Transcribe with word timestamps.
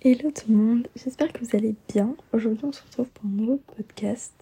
Hello 0.00 0.30
tout 0.30 0.48
le 0.48 0.54
monde, 0.54 0.86
j'espère 0.94 1.32
que 1.32 1.44
vous 1.44 1.56
allez 1.56 1.74
bien. 1.92 2.14
Aujourd'hui 2.32 2.64
on 2.64 2.70
se 2.70 2.84
retrouve 2.84 3.08
pour 3.08 3.24
un 3.24 3.34
nouveau 3.34 3.60
podcast 3.76 4.32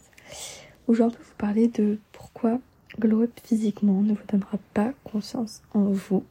où 0.86 0.92
je 0.92 0.98
vais 0.98 1.04
un 1.04 1.08
vous 1.08 1.34
parler 1.38 1.68
de 1.68 1.98
pourquoi 2.12 2.60
glow 3.00 3.22
up 3.22 3.30
physiquement 3.42 4.02
ne 4.02 4.12
vous 4.12 4.26
donnera 4.28 4.58
pas 4.74 4.92
confiance 5.02 5.62
en 5.72 5.84
vous 5.84 6.26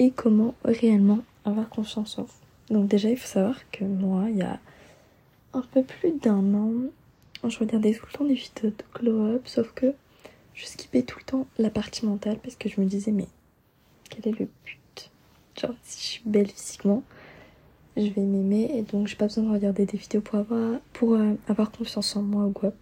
et 0.00 0.10
comment 0.10 0.56
réellement 0.64 1.20
avoir 1.44 1.68
confiance 1.68 2.18
en 2.18 2.24
vous. 2.24 2.74
Donc 2.74 2.88
déjà 2.88 3.08
il 3.08 3.16
faut 3.16 3.28
savoir 3.28 3.70
que 3.70 3.84
moi 3.84 4.28
il 4.30 4.38
y 4.38 4.42
a 4.42 4.58
un 5.52 5.62
peu 5.62 5.84
plus 5.84 6.10
d'un 6.18 6.52
an 6.52 6.72
je 7.48 7.56
regardais 7.56 7.94
tout 7.94 8.06
le 8.06 8.18
temps 8.18 8.24
des 8.24 8.34
vidéos 8.34 8.70
de 8.70 8.98
glow 8.98 9.26
up 9.26 9.46
sauf 9.46 9.70
que 9.74 9.94
je 10.54 10.66
skippais 10.66 11.02
tout 11.02 11.20
le 11.20 11.24
temps 11.24 11.46
la 11.58 11.70
partie 11.70 12.04
mentale 12.04 12.40
parce 12.42 12.56
que 12.56 12.68
je 12.68 12.80
me 12.80 12.86
disais 12.86 13.12
mais 13.12 13.28
quel 14.08 14.26
est 14.34 14.40
le 14.40 14.48
but? 14.64 15.10
Genre 15.56 15.76
si 15.84 16.00
je 16.00 16.06
suis 16.14 16.22
belle 16.26 16.50
physiquement 16.50 17.04
je 18.00 18.10
vais 18.10 18.22
m'aimer 18.22 18.70
et 18.74 18.82
donc 18.82 19.06
j'ai 19.06 19.16
pas 19.16 19.26
besoin 19.26 19.44
de 19.44 19.50
regarder 19.52 19.86
des 19.86 19.98
vidéos 19.98 20.20
pour 20.20 20.38
avoir, 20.38 20.80
pour, 20.92 21.14
euh, 21.14 21.34
avoir 21.48 21.70
confiance 21.70 22.16
en 22.16 22.22
moi 22.22 22.46
ou 22.46 22.52
quoi. 22.52 22.72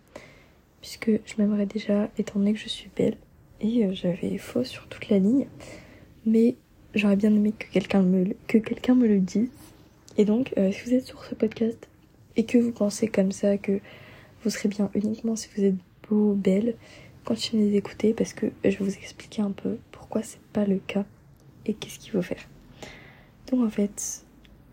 Puisque 0.81 1.11
je 1.11 1.35
m'aimerais 1.39 1.67
déjà 1.67 2.09
étant 2.19 2.39
donné 2.39 2.53
que 2.53 2.59
je 2.59 2.69
suis 2.69 2.91
belle 2.97 3.17
et 3.61 3.85
euh, 3.85 3.93
j'avais 3.93 4.39
faux 4.39 4.65
sur 4.65 4.87
toute 4.89 5.09
la 5.09 5.19
ligne. 5.19 5.47
Mais 6.25 6.57
j'aurais 6.95 7.17
bien 7.17 7.35
aimé 7.35 7.53
que 7.59 7.67
quelqu'un 7.73 8.03
me, 8.03 8.35
que 8.47 8.93
me 8.93 9.07
le 9.07 9.19
dise. 9.21 9.51
Et 10.17 10.25
donc 10.25 10.55
euh, 10.57 10.73
si 10.73 10.83
vous 10.85 10.95
êtes 10.95 11.07
sur 11.07 11.25
ce 11.25 11.35
podcast 11.35 11.89
et 12.37 12.45
que 12.45 12.59
vous 12.59 12.73
pensez 12.73 13.09
comme 13.09 13.33
ça 13.33 13.59
que 13.59 13.81
vous 14.43 14.51
serez 14.51 14.69
bien 14.69 14.91
uniquement 14.95 15.37
si 15.37 15.49
vous 15.57 15.65
êtes 15.65 15.75
beau, 16.09 16.35
belle, 16.35 16.77
continuez 17.25 17.71
d'écouter 17.71 18.15
parce 18.15 18.33
que 18.33 18.47
je 18.65 18.71
vais 18.71 18.85
vous 18.85 18.95
expliquer 18.95 19.43
un 19.43 19.51
peu 19.51 19.79
pourquoi 19.91 20.23
c'est 20.23 20.41
pas 20.53 20.65
le 20.65 20.79
cas 20.79 21.05
et 21.67 21.75
qu'est-ce 21.75 21.99
qu'il 21.99 22.13
faut 22.13 22.23
faire. 22.23 22.49
Donc 23.51 23.65
en 23.65 23.71
fait, 23.71 24.25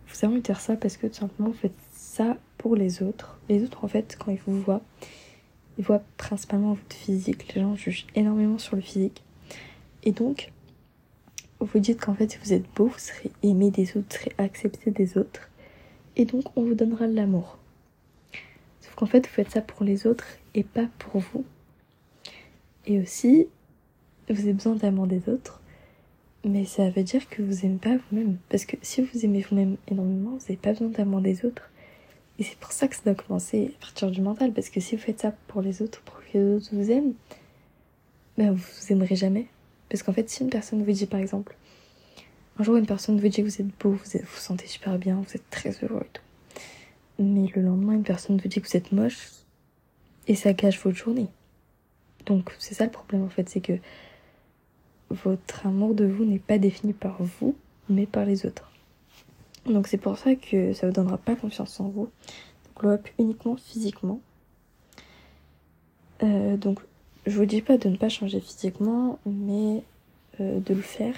vous 0.08 0.16
avez 0.24 0.28
envie 0.28 0.42
de 0.42 0.48
faire 0.48 0.60
ça 0.60 0.76
parce 0.76 0.98
que 0.98 1.08
tout 1.08 1.16
simplement 1.16 1.50
vous 1.50 1.56
faites 1.56 1.74
ça 1.92 2.38
pour 2.58 2.76
les 2.76 3.04
autres. 3.04 3.40
Les 3.50 3.64
autres 3.64 3.84
en 3.84 3.88
fait 3.88 4.18
quand 4.20 4.32
ils 4.32 4.40
vous 4.46 4.60
voient, 4.62 4.82
ils 5.78 5.84
voient 5.84 6.04
principalement 6.18 6.74
votre 6.74 6.96
physique. 6.96 7.54
Les 7.54 7.62
gens 7.62 7.76
jugent 7.76 8.08
énormément 8.16 8.58
sur 8.58 8.76
le 8.76 8.82
physique. 8.82 9.24
Et 10.04 10.12
donc, 10.12 10.52
vous 11.60 11.80
dites 11.80 12.00
qu'en 12.00 12.14
fait 12.14 12.32
si 12.32 12.38
vous 12.38 12.54
êtes 12.54 12.66
beau, 12.76 12.88
vous 12.88 13.00
serez 13.00 13.32
aimé 13.44 13.72
des 13.72 13.98
autres, 13.98 14.08
vous 14.10 14.18
serez 14.18 14.32
accepté 14.38 14.92
des 14.92 15.18
autres. 15.18 15.50
Et 16.16 16.26
donc 16.26 16.46
on 16.56 16.64
vous 16.64 16.76
donnera 16.76 17.08
de 17.08 17.16
l'amour. 17.16 17.58
Sauf 18.82 18.96
qu'en 18.96 19.06
fait 19.06 19.28
vous 19.28 19.34
faites 19.34 19.52
ça 19.52 19.62
pour 19.62 19.84
les 19.84 20.08
autres 20.08 20.26
et 20.54 20.64
pas 20.64 20.88
pour 21.00 21.22
vous. 21.22 21.44
Et 22.88 23.02
aussi, 23.02 23.48
vous 24.30 24.40
avez 24.40 24.54
besoin 24.54 24.76
d'amour 24.76 25.08
des 25.08 25.28
autres 25.28 25.62
mais 26.46 26.64
ça 26.66 26.90
veut 26.92 27.04
dire 27.04 27.28
que 27.28 27.42
vous 27.42 27.66
aimez 27.66 27.80
pas 27.80 27.96
vous-même. 27.96 28.38
Parce 28.50 28.66
que 28.66 28.78
si 28.84 29.02
vous 29.02 29.26
aimez 29.26 29.42
vous-même 29.50 29.78
énormément, 29.88 30.32
vous 30.32 30.38
n'avez 30.38 30.58
pas 30.58 30.72
besoin 30.72 30.90
d'amour 30.90 31.20
des 31.20 31.44
autres. 31.44 31.72
Et 32.38 32.44
c'est 32.44 32.58
pour 32.58 32.72
ça 32.72 32.88
que 32.88 32.96
ça 32.96 33.02
doit 33.04 33.16
commencer 33.16 33.74
à 33.76 33.82
partir 33.82 34.12
du 34.12 34.22
mental. 34.22 34.54
Parce 34.54 34.70
que 34.70 34.80
si 34.80 34.96
vous 34.96 35.02
faites 35.02 35.22
ça 35.22 35.34
pour 35.48 35.64
les 35.64 35.82
autres, 35.82 36.02
pour 36.02 36.20
que 36.20 36.38
les 36.38 36.56
autres 36.56 36.70
vous 36.72 36.92
aiment, 36.92 37.14
ben 38.38 38.52
vous 38.52 38.64
vous 38.64 38.94
aimerez 38.94 39.16
jamais. 39.16 39.48
Parce 39.90 40.04
qu'en 40.04 40.14
fait, 40.14 40.30
si 40.30 40.44
une 40.44 40.52
personne 40.52 40.84
vous 40.84 40.92
dit 40.92 41.08
par 41.08 41.20
exemple, 41.20 41.56
un 42.60 42.64
jour 42.64 42.76
une 42.78 42.86
personne 42.86 43.20
vous 43.20 43.28
dit 43.28 43.42
que 43.42 43.48
vous 43.48 43.62
êtes 43.62 43.80
beau, 43.80 43.92
vous 43.92 43.98
vous 43.98 44.40
sentez 44.40 44.68
super 44.68 45.00
bien, 45.00 45.16
vous 45.16 45.36
êtes 45.36 45.50
très 45.50 45.72
heureux 45.84 46.04
et 46.04 46.14
tout. 46.14 46.22
Mais 47.18 47.48
le 47.56 47.64
lendemain, 47.64 47.94
une 47.94 48.04
personne 48.04 48.38
vous 48.38 48.48
dit 48.48 48.62
que 48.62 48.68
vous 48.68 48.78
êtes 48.78 48.92
moche 48.92 49.30
et 50.28 50.36
ça 50.36 50.54
gâche 50.54 50.80
votre 50.84 50.98
journée. 50.98 51.28
Donc 52.28 52.54
c'est 52.60 52.76
ça 52.76 52.86
le 52.86 52.92
problème 52.92 53.24
en 53.24 53.30
fait, 53.30 53.50
c'est 53.50 53.62
que 53.62 53.74
votre 55.10 55.66
amour 55.66 55.94
de 55.94 56.06
vous 56.06 56.26
n'est 56.26 56.40
pas 56.40 56.58
défini 56.58 56.94
par 56.94 57.22
vous, 57.22 57.56
mais 57.90 58.06
par 58.06 58.26
les 58.26 58.46
autres. 58.46 58.72
Donc 59.66 59.88
c'est 59.88 59.98
pour 59.98 60.18
ça 60.18 60.36
que 60.36 60.74
ça 60.74 60.88
vous 60.88 60.94
donnera 60.94 61.18
pas 61.18 61.36
confiance 61.36 61.80
en 61.80 61.90
vous. 61.90 62.10
Glow 62.78 62.92
up 62.92 63.08
uniquement 63.18 63.56
physiquement. 63.56 64.20
Euh, 66.24 66.58
donc 66.58 66.80
je 67.26 67.38
vous 67.38 67.46
dis 67.46 67.62
pas 67.62 67.78
de 67.78 67.90
ne 67.90 67.98
pas 67.98 68.10
changer 68.10 68.40
physiquement, 68.40 69.20
mais 69.26 69.84
euh, 70.40 70.60
de 70.60 70.74
le 70.74 70.82
faire 70.82 71.16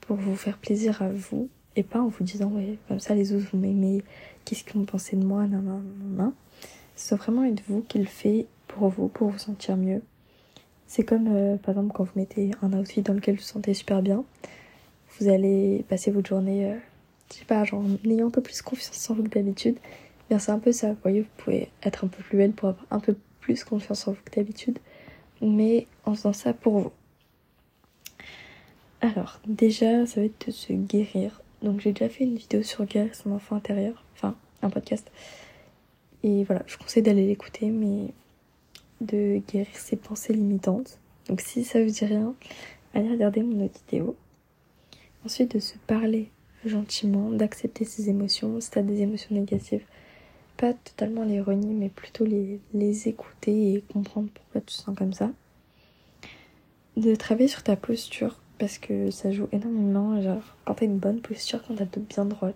pour 0.00 0.16
vous 0.16 0.36
faire 0.36 0.58
plaisir 0.58 1.02
à 1.02 1.10
vous 1.10 1.48
et 1.76 1.82
pas 1.82 2.00
en 2.00 2.08
vous 2.08 2.24
disant 2.24 2.48
ouais 2.48 2.78
comme 2.88 3.00
ça 3.00 3.14
les 3.14 3.32
autres 3.32 3.46
vous 3.52 3.58
m'aimez, 3.58 4.02
qu'est-ce 4.44 4.64
qu'ils 4.64 4.74
vont 4.74 4.84
penser 4.84 5.16
de 5.16 5.24
moi, 5.24 5.46
nan 5.46 5.64
nan 5.64 5.82
nan. 6.16 6.32
C'est 6.94 7.16
vraiment 7.16 7.44
être 7.44 7.62
vous 7.68 7.82
qui 7.82 7.98
le 7.98 8.04
fait 8.04 8.46
pour 8.68 8.88
vous, 8.88 9.08
pour 9.08 9.30
vous 9.30 9.38
sentir 9.38 9.76
mieux 9.76 10.02
c'est 10.90 11.04
comme 11.04 11.28
euh, 11.28 11.56
par 11.56 11.70
exemple 11.70 11.92
quand 11.94 12.02
vous 12.02 12.10
mettez 12.16 12.50
un 12.62 12.72
outfit 12.72 13.00
dans 13.02 13.14
lequel 13.14 13.36
vous 13.36 13.42
vous 13.42 13.46
sentez 13.46 13.74
super 13.74 14.02
bien, 14.02 14.24
vous 15.20 15.28
allez 15.28 15.84
passer 15.88 16.10
votre 16.10 16.28
journée, 16.28 16.72
euh, 16.72 16.76
je 17.30 17.38
sais 17.38 17.44
pas, 17.44 17.62
genre 17.62 17.80
en 17.80 18.10
ayant 18.10 18.26
un 18.26 18.30
peu 18.30 18.40
plus 18.40 18.60
confiance 18.60 19.08
en 19.08 19.14
vous 19.14 19.22
que 19.22 19.28
d'habitude. 19.28 19.76
Bien 20.28 20.40
c'est 20.40 20.50
un 20.50 20.58
peu 20.58 20.72
ça, 20.72 20.88
vous 20.88 20.98
voyez, 21.00 21.20
vous 21.20 21.28
pouvez 21.36 21.68
être 21.84 22.04
un 22.04 22.08
peu 22.08 22.24
plus 22.24 22.36
belle 22.36 22.50
pour 22.50 22.70
avoir 22.70 22.86
un 22.90 22.98
peu 22.98 23.14
plus 23.38 23.62
confiance 23.62 24.08
en 24.08 24.12
vous 24.12 24.18
que 24.24 24.34
d'habitude, 24.34 24.80
mais 25.40 25.86
en 26.06 26.16
faisant 26.16 26.32
ça 26.32 26.54
pour 26.54 26.80
vous. 26.80 26.92
Alors, 29.00 29.40
déjà, 29.46 30.04
ça 30.06 30.20
va 30.20 30.26
être 30.26 30.48
de 30.48 30.52
se 30.52 30.72
guérir. 30.72 31.40
Donc 31.62 31.80
j'ai 31.80 31.92
déjà 31.92 32.08
fait 32.08 32.24
une 32.24 32.34
vidéo 32.34 32.64
sur 32.64 32.84
guérir 32.84 33.14
son 33.14 33.30
enfant 33.30 33.54
intérieur, 33.54 34.02
enfin 34.16 34.34
un 34.62 34.70
podcast. 34.70 35.08
Et 36.24 36.42
voilà, 36.42 36.62
je 36.66 36.76
conseille 36.76 37.04
d'aller 37.04 37.28
l'écouter, 37.28 37.66
mais 37.70 38.12
de 39.00 39.40
guérir 39.50 39.74
ses 39.74 39.96
pensées 39.96 40.32
limitantes. 40.32 40.98
Donc 41.28 41.40
si 41.40 41.64
ça 41.64 41.82
vous 41.82 41.90
dit 41.90 42.04
rien, 42.04 42.34
allez 42.94 43.10
regarder 43.10 43.42
mon 43.42 43.64
autre 43.64 43.80
vidéo. 43.86 44.16
Ensuite 45.24 45.54
de 45.54 45.60
se 45.60 45.74
parler 45.86 46.30
gentiment, 46.64 47.30
d'accepter 47.30 47.84
ses 47.84 48.10
émotions. 48.10 48.60
Si 48.60 48.70
t'as 48.70 48.82
des 48.82 49.00
émotions 49.02 49.34
négatives, 49.34 49.84
pas 50.56 50.74
totalement 50.74 51.24
les 51.24 51.40
renier, 51.40 51.72
mais 51.72 51.88
plutôt 51.88 52.24
les, 52.24 52.60
les 52.74 53.08
écouter 53.08 53.74
et 53.74 53.84
comprendre 53.92 54.28
pourquoi 54.34 54.60
tu 54.60 54.66
te 54.66 54.72
sens 54.72 54.96
comme 54.96 55.12
ça. 55.12 55.30
De 56.96 57.14
travailler 57.14 57.48
sur 57.48 57.62
ta 57.62 57.76
posture, 57.76 58.40
parce 58.58 58.78
que 58.78 59.10
ça 59.10 59.30
joue 59.30 59.48
énormément. 59.52 60.20
Genre, 60.20 60.56
quand 60.64 60.74
t'as 60.74 60.86
une 60.86 60.98
bonne 60.98 61.20
posture, 61.20 61.62
quand 61.66 61.76
t'as 61.76 61.86
dos 61.86 62.00
bien 62.00 62.26
droit, 62.26 62.52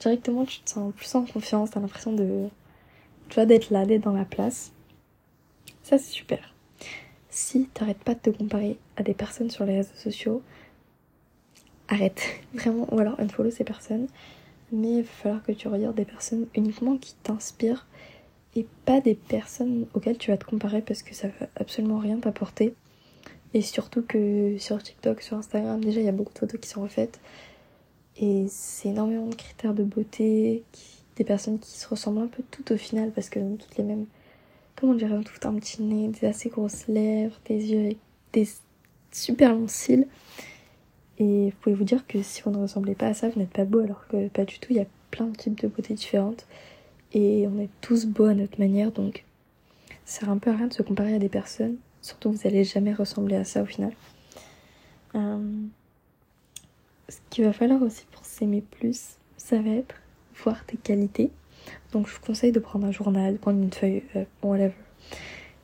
directement 0.00 0.44
tu 0.44 0.60
te 0.60 0.70
sens 0.70 0.92
plus 0.94 1.14
en 1.14 1.24
confiance, 1.24 1.70
t'as 1.70 1.80
l'impression 1.80 2.12
de. 2.12 2.48
Tu 3.28 3.36
vois, 3.36 3.46
d'être 3.46 3.70
là, 3.70 3.86
d'être 3.86 4.02
dans 4.02 4.12
la 4.12 4.24
place. 4.24 4.72
C'est 5.90 5.98
super. 5.98 6.54
Si 7.30 7.66
t'arrêtes 7.66 8.04
pas 8.04 8.14
de 8.14 8.20
te 8.20 8.30
comparer 8.30 8.78
à 8.96 9.02
des 9.02 9.12
personnes 9.12 9.50
sur 9.50 9.64
les 9.64 9.78
réseaux 9.78 9.96
sociaux, 9.96 10.40
arrête. 11.88 12.22
Vraiment. 12.54 12.86
Ou 12.94 13.00
alors 13.00 13.18
unfollow 13.18 13.50
ces 13.50 13.64
personnes. 13.64 14.06
Mais 14.70 14.98
il 14.98 15.02
va 15.02 15.08
falloir 15.08 15.42
que 15.42 15.50
tu 15.50 15.66
regardes 15.66 15.96
des 15.96 16.04
personnes 16.04 16.46
uniquement 16.54 16.96
qui 16.96 17.14
t'inspirent 17.24 17.88
et 18.54 18.66
pas 18.84 19.00
des 19.00 19.16
personnes 19.16 19.86
auxquelles 19.94 20.18
tu 20.18 20.30
vas 20.30 20.36
te 20.36 20.44
comparer 20.44 20.80
parce 20.80 21.02
que 21.02 21.12
ça 21.12 21.26
va 21.26 21.48
absolument 21.56 21.98
rien 21.98 22.18
t'apporter. 22.18 22.74
Et 23.52 23.62
surtout 23.62 24.02
que 24.02 24.56
sur 24.58 24.80
TikTok, 24.80 25.22
sur 25.22 25.38
Instagram, 25.38 25.84
déjà 25.84 25.98
il 25.98 26.06
y 26.06 26.08
a 26.08 26.12
beaucoup 26.12 26.32
de 26.32 26.38
photos 26.38 26.60
qui 26.60 26.68
sont 26.68 26.82
refaites. 26.82 27.20
Et 28.16 28.46
c'est 28.48 28.90
énormément 28.90 29.26
de 29.26 29.34
critères 29.34 29.74
de 29.74 29.82
beauté, 29.82 30.62
des 31.16 31.24
personnes 31.24 31.58
qui 31.58 31.72
se 31.72 31.88
ressemblent 31.88 32.20
un 32.20 32.28
peu 32.28 32.44
toutes 32.52 32.70
au 32.70 32.76
final 32.76 33.10
parce 33.10 33.28
que 33.28 33.40
toutes 33.56 33.76
les 33.76 33.84
mêmes 33.84 34.06
comment 34.80 34.94
dire, 34.94 35.10
tout 35.24 35.48
un 35.48 35.54
petit 35.54 35.82
nez, 35.82 36.08
des 36.08 36.26
assez 36.26 36.48
grosses 36.48 36.86
lèvres, 36.88 37.38
des 37.46 37.72
yeux 37.72 37.80
avec 37.80 37.98
des 38.32 38.48
super 39.12 39.54
longs 39.54 39.68
cils. 39.68 40.06
Et 41.18 41.50
vous 41.50 41.56
pouvez 41.60 41.74
vous 41.74 41.84
dire 41.84 42.06
que 42.06 42.22
si 42.22 42.42
vous 42.42 42.50
ne 42.50 42.58
ressemblez 42.58 42.94
pas 42.94 43.08
à 43.08 43.14
ça, 43.14 43.28
vous 43.28 43.38
n'êtes 43.38 43.50
pas 43.50 43.64
beau, 43.64 43.80
alors 43.80 44.06
que 44.08 44.28
pas 44.28 44.44
du 44.44 44.58
tout, 44.58 44.68
il 44.70 44.76
y 44.76 44.80
a 44.80 44.86
plein 45.10 45.26
de 45.26 45.36
types 45.36 45.60
de 45.60 45.68
beauté 45.68 45.94
différentes. 45.94 46.46
Et 47.12 47.46
on 47.46 47.60
est 47.60 47.68
tous 47.80 48.06
beaux 48.06 48.24
à 48.24 48.34
notre 48.34 48.58
manière, 48.58 48.92
donc 48.92 49.24
ça 50.04 50.20
sert 50.20 50.30
un 50.30 50.38
peu 50.38 50.50
à 50.50 50.56
rien 50.56 50.68
de 50.68 50.72
se 50.72 50.82
comparer 50.82 51.14
à 51.14 51.18
des 51.18 51.28
personnes. 51.28 51.76
Surtout, 52.00 52.32
vous 52.32 52.38
n'allez 52.44 52.64
jamais 52.64 52.94
ressembler 52.94 53.36
à 53.36 53.44
ça 53.44 53.62
au 53.62 53.66
final. 53.66 53.92
Euh, 55.14 55.38
ce 57.08 57.18
qu'il 57.28 57.44
va 57.44 57.52
falloir 57.52 57.82
aussi 57.82 58.04
pour 58.12 58.24
s'aimer 58.24 58.62
plus, 58.62 59.16
ça 59.36 59.60
va 59.60 59.70
être 59.70 59.96
voir 60.42 60.64
tes 60.64 60.76
qualités 60.76 61.30
donc 61.92 62.08
je 62.08 62.14
vous 62.14 62.20
conseille 62.20 62.52
de 62.52 62.60
prendre 62.60 62.86
un 62.86 62.92
journal, 62.92 63.34
de 63.34 63.38
prendre 63.38 63.60
une 63.62 63.72
feuille, 63.72 64.02
euh, 64.16 64.24
whatever. 64.42 64.74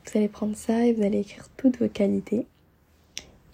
Vous 0.05 0.17
allez 0.17 0.27
prendre 0.27 0.55
ça 0.55 0.85
et 0.85 0.93
vous 0.93 1.03
allez 1.03 1.19
écrire 1.19 1.47
toutes 1.57 1.79
vos 1.79 1.89
qualités. 1.89 2.45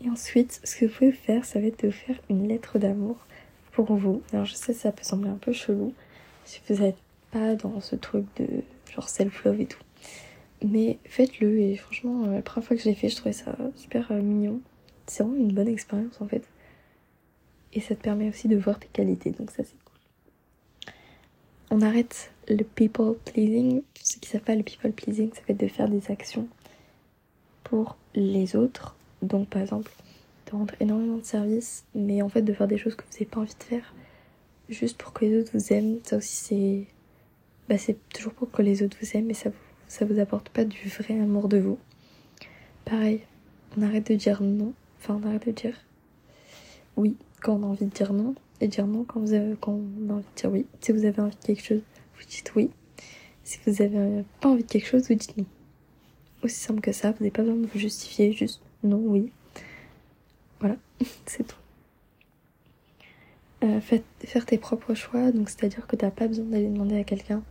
Et 0.03 0.09
ensuite, 0.09 0.59
ce 0.63 0.75
que 0.75 0.85
vous 0.85 0.93
pouvez 0.93 1.11
faire, 1.11 1.45
ça 1.45 1.59
va 1.59 1.67
être 1.67 1.85
de 1.85 1.91
faire 1.91 2.15
une 2.29 2.47
lettre 2.47 2.77
d'amour 2.77 3.17
pour 3.71 3.95
vous. 3.95 4.21
Alors 4.31 4.45
je 4.45 4.53
sais, 4.53 4.73
ça 4.73 4.91
peut 4.91 5.03
sembler 5.03 5.29
un 5.29 5.37
peu 5.37 5.53
chelou 5.53 5.93
si 6.45 6.61
vous 6.67 6.81
n'êtes 6.81 6.97
pas 7.31 7.55
dans 7.55 7.79
ce 7.79 7.95
truc 7.95 8.25
de 8.37 8.47
genre 8.93 9.09
self-love 9.09 9.61
et 9.61 9.65
tout. 9.65 9.79
Mais 10.63 10.97
faites-le 11.05 11.59
et 11.59 11.75
franchement, 11.75 12.25
euh, 12.25 12.35
la 12.35 12.41
première 12.41 12.67
fois 12.67 12.77
que 12.77 12.83
je 12.83 12.89
l'ai 12.89 12.95
fait, 12.95 13.09
je 13.09 13.15
trouvais 13.15 13.33
ça 13.33 13.55
super 13.75 14.11
euh, 14.11 14.21
mignon. 14.21 14.61
C'est 15.07 15.23
vraiment 15.23 15.37
une 15.37 15.53
bonne 15.53 15.67
expérience 15.67 16.21
en 16.21 16.27
fait. 16.27 16.43
Et 17.73 17.81
ça 17.81 17.95
te 17.95 18.01
permet 18.01 18.29
aussi 18.29 18.47
de 18.47 18.55
voir 18.55 18.79
tes 18.79 18.87
qualités, 18.87 19.31
donc 19.31 19.49
ça 19.49 19.63
c'est 19.63 19.75
on 21.73 21.81
arrête 21.81 22.31
le 22.47 22.63
people 22.63 23.15
pleasing. 23.25 23.81
Ceux 24.01 24.19
qui 24.19 24.37
pas, 24.37 24.55
le 24.55 24.63
people 24.63 24.91
pleasing, 24.91 25.31
ça 25.33 25.41
fait 25.41 25.53
de 25.53 25.67
faire 25.67 25.89
des 25.89 26.11
actions 26.11 26.47
pour 27.63 27.97
les 28.15 28.55
autres. 28.55 28.95
Donc, 29.21 29.49
par 29.49 29.61
exemple, 29.61 29.91
de 30.47 30.51
rendre 30.51 30.73
énormément 30.79 31.17
de 31.17 31.25
services, 31.25 31.85
mais 31.95 32.21
en 32.21 32.29
fait 32.29 32.41
de 32.41 32.53
faire 32.53 32.67
des 32.67 32.77
choses 32.77 32.95
que 32.95 33.03
vous 33.03 33.13
n'avez 33.13 33.25
pas 33.25 33.39
envie 33.39 33.55
de 33.57 33.63
faire, 33.63 33.93
juste 34.69 34.97
pour 34.97 35.13
que 35.13 35.25
les 35.25 35.39
autres 35.39 35.51
vous 35.53 35.73
aiment, 35.73 35.99
ça 36.03 36.17
aussi 36.17 36.35
c'est. 36.35 36.87
Bah, 37.69 37.77
c'est 37.77 37.97
toujours 38.09 38.33
pour 38.33 38.51
que 38.51 38.61
les 38.61 38.83
autres 38.83 38.97
vous 39.01 39.17
aiment, 39.17 39.27
mais 39.27 39.33
ça 39.33 39.49
vous, 39.49 39.55
ça 39.87 40.05
vous 40.05 40.19
apporte 40.19 40.49
pas 40.49 40.65
du 40.65 40.89
vrai 40.89 41.17
amour 41.17 41.47
de 41.47 41.57
vous. 41.57 41.77
Pareil, 42.83 43.21
on 43.77 43.81
arrête 43.83 44.09
de 44.11 44.15
dire 44.15 44.41
non. 44.41 44.73
Enfin, 44.99 45.19
on 45.21 45.27
arrête 45.27 45.45
de 45.45 45.51
dire 45.51 45.77
oui 46.95 47.15
quand 47.41 47.55
on 47.55 47.63
a 47.63 47.67
envie 47.67 47.85
de 47.85 47.91
dire 47.91 48.13
non 48.13 48.35
et 48.61 48.67
dire 48.67 48.87
non 48.87 49.03
quand, 49.03 49.19
vous 49.19 49.33
avez, 49.33 49.55
quand 49.59 49.73
on 49.73 50.09
a 50.09 50.13
envie 50.13 50.23
de 50.23 50.41
dire 50.41 50.51
oui. 50.51 50.65
Si 50.81 50.91
vous 50.91 51.05
avez 51.05 51.21
envie 51.21 51.35
de 51.35 51.45
quelque 51.45 51.63
chose, 51.63 51.81
dites 52.27 52.53
oui. 52.55 52.69
Si 53.43 53.59
vous 53.65 53.81
avez 53.81 54.23
pas 54.39 54.49
envie 54.49 54.63
de 54.63 54.69
quelque 54.69 54.87
chose, 54.87 55.07
vous 55.07 55.15
dites 55.15 55.37
non. 55.37 55.45
Aussi 56.43 56.55
simple 56.55 56.81
que 56.81 56.91
ça, 56.91 57.11
vous 57.11 57.17
n'avez 57.19 57.31
pas 57.31 57.41
besoin 57.41 57.57
de 57.57 57.67
vous 57.67 57.79
justifier, 57.79 58.33
juste 58.33 58.61
non, 58.83 58.97
oui. 58.97 59.31
Voilà, 60.59 60.75
c'est 61.25 61.45
tout. 61.47 61.55
Euh, 63.63 63.79
faire 63.79 64.45
tes 64.45 64.57
propres 64.57 64.93
choix, 64.93 65.31
donc 65.31 65.49
c'est-à-dire 65.49 65.87
que 65.87 65.95
t'as 65.95 66.11
pas 66.11 66.27
besoin 66.27 66.45
d'aller 66.45 66.67
demander 66.67 66.97
à 66.97 67.03
quelqu'un. 67.05 67.43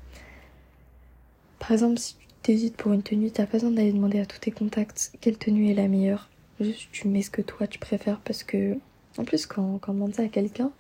Par 1.58 1.72
exemple, 1.72 1.98
si 1.98 2.16
tu 2.16 2.26
t'hésites 2.42 2.76
pour 2.76 2.92
une 2.92 3.02
tenue, 3.02 3.30
t'as 3.30 3.46
pas 3.46 3.52
besoin 3.52 3.70
d'aller 3.70 3.92
demander 3.92 4.19
à 4.19 4.26
tous 4.26 4.40
tes 4.40 4.50
contacts 4.50 5.12
quelle 5.20 5.38
tenue 5.38 5.70
est 5.70 5.74
la 5.74 5.88
meilleure. 5.88 6.28
Juste 6.60 6.88
tu 6.92 7.08
mets 7.08 7.22
ce 7.22 7.30
que 7.30 7.40
toi 7.40 7.66
tu 7.66 7.78
préfères 7.78 8.20
parce 8.20 8.42
que 8.44 8.76
en 9.16 9.24
plus 9.24 9.46
quand, 9.46 9.78
quand 9.78 9.92
on 9.92 9.94
demande 9.94 10.14
ça 10.14 10.22
à 10.22 10.28
quelqu'un 10.28 10.70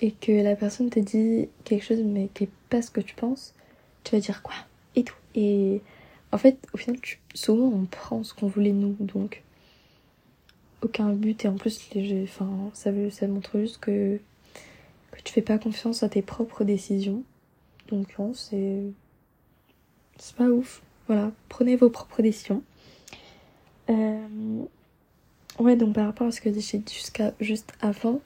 et 0.00 0.12
que 0.12 0.32
la 0.32 0.56
personne 0.56 0.90
te 0.90 0.98
dit 0.98 1.48
quelque 1.64 1.84
chose 1.84 2.02
mais 2.04 2.28
qui 2.34 2.44
est 2.44 2.50
pas 2.68 2.82
ce 2.82 2.90
que 2.90 3.00
tu 3.00 3.14
penses, 3.14 3.54
tu 4.04 4.14
vas 4.14 4.20
dire 4.20 4.42
quoi? 4.42 4.54
Et 4.96 5.04
tout. 5.04 5.16
Et 5.34 5.82
en 6.32 6.38
fait, 6.38 6.58
au 6.72 6.76
final, 6.76 6.96
souvent 7.34 7.66
on 7.66 7.84
prend 7.84 8.22
ce 8.24 8.34
qu'on 8.34 8.48
voulait 8.48 8.72
nous, 8.72 8.96
donc 9.00 9.42
aucun 10.82 11.12
but 11.12 11.44
et 11.44 11.48
en 11.48 11.56
plus 11.56 11.90
ça 12.74 13.26
montre 13.28 13.58
juste 13.58 13.78
que 13.78 14.18
que 15.10 15.22
tu 15.22 15.32
fais 15.32 15.42
pas 15.42 15.58
confiance 15.58 16.02
à 16.02 16.08
tes 16.08 16.22
propres 16.22 16.64
décisions. 16.64 17.22
Donc 17.88 18.18
non, 18.18 18.32
c'est 18.34 18.82
c'est 20.16 20.36
pas 20.36 20.48
ouf. 20.48 20.82
Voilà, 21.06 21.32
prenez 21.48 21.76
vos 21.76 21.90
propres 21.90 22.22
décisions. 22.22 22.62
Euh... 23.90 24.64
Ouais, 25.58 25.76
donc 25.76 25.94
par 25.94 26.06
rapport 26.06 26.28
à 26.28 26.30
ce 26.30 26.40
que 26.40 26.50
j'ai 26.52 26.78
dit 26.78 26.94
jusqu'à 26.94 27.34
juste 27.40 27.72
avant, 27.80 28.20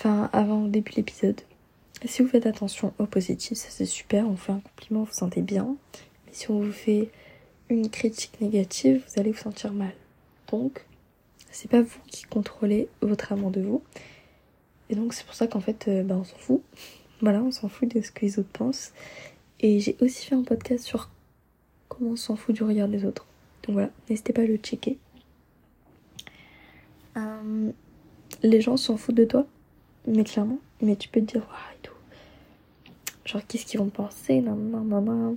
enfin 0.00 0.30
avant 0.32 0.62
le 0.62 0.70
début 0.70 0.92
de 0.92 0.96
l'épisode, 0.96 1.40
si 2.06 2.22
vous 2.22 2.28
faites 2.28 2.46
attention 2.46 2.94
au 2.98 3.04
positif, 3.04 3.58
ça 3.58 3.68
c'est 3.68 3.84
super, 3.84 4.26
on 4.26 4.36
fait 4.36 4.52
un 4.52 4.60
compliment, 4.60 5.00
vous 5.00 5.06
vous 5.06 5.12
sentez 5.12 5.42
bien. 5.42 5.76
Mais 6.26 6.32
si 6.32 6.50
on 6.50 6.60
vous 6.60 6.72
fait 6.72 7.10
une 7.68 7.90
critique 7.90 8.40
négative, 8.40 9.04
vous 9.06 9.20
allez 9.20 9.32
vous 9.32 9.38
sentir 9.38 9.74
mal. 9.74 9.92
Donc, 10.50 10.86
c'est 11.50 11.70
pas 11.70 11.82
vous 11.82 12.00
qui 12.06 12.24
contrôlez 12.24 12.88
votre 13.02 13.32
amour 13.32 13.50
de 13.50 13.60
vous. 13.60 13.82
Et 14.88 14.94
donc 14.94 15.12
c'est 15.12 15.24
pour 15.24 15.34
ça 15.34 15.46
qu'en 15.46 15.60
fait, 15.60 15.86
euh, 15.88 16.02
bah, 16.02 16.16
on 16.16 16.24
s'en 16.24 16.36
fout. 16.38 16.62
Voilà, 17.22 17.42
on 17.42 17.50
s'en 17.50 17.68
fout 17.68 17.94
de 17.94 18.00
ce 18.00 18.10
que 18.10 18.22
les 18.22 18.38
autres 18.38 18.48
pensent. 18.48 18.94
Et 19.60 19.78
j'ai 19.78 19.94
aussi 20.00 20.24
fait 20.24 20.34
un 20.34 20.42
podcast 20.42 20.82
sur 20.82 21.10
comment 21.90 22.12
on 22.12 22.16
s'en 22.16 22.34
fout 22.34 22.54
du 22.54 22.62
regard 22.62 22.88
des 22.88 23.04
autres. 23.04 23.26
Donc 23.64 23.74
voilà, 23.74 23.90
n'hésitez 24.08 24.32
pas 24.32 24.40
à 24.40 24.46
le 24.46 24.56
checker. 24.56 24.96
Euh, 27.18 27.70
les 28.42 28.60
gens 28.62 28.78
s'en 28.78 28.96
foutent 28.96 29.16
de 29.16 29.26
toi, 29.26 29.46
mais 30.06 30.24
clairement. 30.24 30.58
Mais 30.82 30.96
tu 30.96 31.08
peux 31.08 31.20
te 31.20 31.26
dire, 31.26 31.42
waouh, 31.42 31.74
et 31.74 31.82
tout. 31.82 31.92
Genre, 33.24 33.42
qu'est-ce 33.46 33.66
qu'ils 33.66 33.80
vont 33.80 33.90
penser 33.90 34.40
Non, 34.40 34.56
non, 34.56 34.80
non, 34.80 35.00
non. 35.00 35.36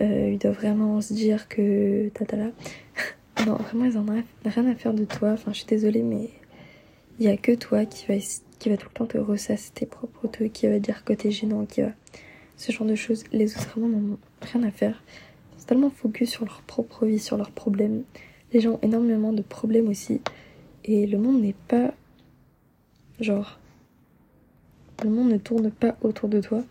Euh, 0.00 0.30
ils 0.32 0.38
doivent 0.38 0.54
vraiment 0.54 1.00
se 1.00 1.12
dire 1.12 1.48
que. 1.48 2.08
Tata 2.10 2.36
là. 2.36 2.50
non, 3.46 3.56
vraiment, 3.56 3.84
ils 3.84 3.98
en 3.98 4.08
ont 4.08 4.22
rien 4.44 4.66
à 4.66 4.74
faire 4.74 4.94
de 4.94 5.04
toi. 5.04 5.32
Enfin, 5.32 5.52
je 5.52 5.58
suis 5.58 5.66
désolée, 5.66 6.02
mais 6.02 6.30
il 7.18 7.26
y 7.26 7.28
a 7.28 7.36
que 7.36 7.52
toi 7.52 7.84
qui 7.84 8.06
va, 8.06 8.14
qui 8.58 8.68
va 8.68 8.76
tout 8.76 8.88
le 8.88 8.94
temps 8.94 9.06
te 9.06 9.18
ressasser 9.18 9.70
tes 9.72 9.86
propres 9.86 10.28
trucs, 10.28 10.52
qui 10.52 10.66
va 10.66 10.78
dire 10.78 11.04
que 11.04 11.12
t'es 11.12 11.30
gênant, 11.30 11.64
qui 11.66 11.82
va. 11.82 11.90
Ce 12.56 12.72
genre 12.72 12.86
de 12.86 12.94
choses. 12.94 13.24
Les 13.32 13.56
autres 13.56 13.68
vraiment 13.70 13.88
n'ont 13.88 14.18
rien 14.40 14.62
à 14.62 14.70
faire. 14.70 15.02
Ils 15.56 15.60
sont 15.60 15.66
tellement 15.66 15.90
focus 15.90 16.30
sur 16.30 16.44
leur 16.44 16.62
propre 16.62 17.06
vie, 17.06 17.18
sur 17.18 17.36
leurs 17.36 17.50
problèmes. 17.50 18.04
Les 18.52 18.60
gens 18.60 18.72
ont 18.72 18.80
énormément 18.82 19.32
de 19.32 19.42
problèmes 19.42 19.88
aussi. 19.88 20.20
Et 20.84 21.06
le 21.06 21.18
monde 21.18 21.42
n'est 21.42 21.56
pas. 21.68 21.92
Genre. 23.20 23.58
Le 25.04 25.10
monde 25.10 25.30
ne 25.30 25.36
tourne 25.36 25.70
pas 25.70 25.96
autour 26.00 26.28
de 26.28 26.40
toi. 26.40 26.64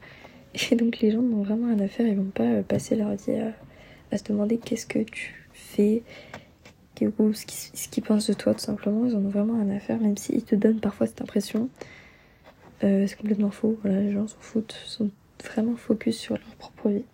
Et 0.72 0.76
donc 0.76 1.00
les 1.00 1.12
gens 1.12 1.22
n'ont 1.22 1.44
vraiment 1.44 1.68
rien 1.68 1.80
à 1.80 1.88
faire. 1.88 2.08
Ils 2.08 2.18
vont 2.18 2.24
pas 2.24 2.64
passer 2.64 2.96
leur 2.96 3.16
vie 3.16 3.40
à, 4.12 4.18
se 4.18 4.24
demander 4.24 4.58
qu'est-ce 4.58 4.86
que 4.86 5.00
tu 5.00 5.48
fais, 5.54 6.04
ou 7.20 7.34
ce 7.34 7.88
qu'ils 7.90 8.04
pensent 8.04 8.28
de 8.28 8.34
toi 8.34 8.54
tout 8.54 8.60
simplement, 8.60 9.06
ils 9.06 9.16
en 9.16 9.20
ont 9.20 9.30
vraiment 9.30 9.56
rien 9.56 9.76
à 9.76 9.80
faire, 9.80 10.00
même 10.00 10.18
s'ils 10.18 10.44
te 10.44 10.56
donnent 10.56 10.80
parfois 10.80 11.08
cette 11.08 11.22
impression. 11.22 11.70
Euh, 12.84 13.08
c'est 13.08 13.18
complètement 13.18 13.52
faux, 13.52 13.80
les 13.84 14.12
gens 14.12 14.28
s'en 14.28 14.40
foutent, 14.40 14.76
sont 14.86 15.10
vraiment 15.44 15.76
focus 15.76 16.18
sur 16.18 16.36
leur 16.36 16.56
propre 16.58 16.90
vie. 16.90 17.06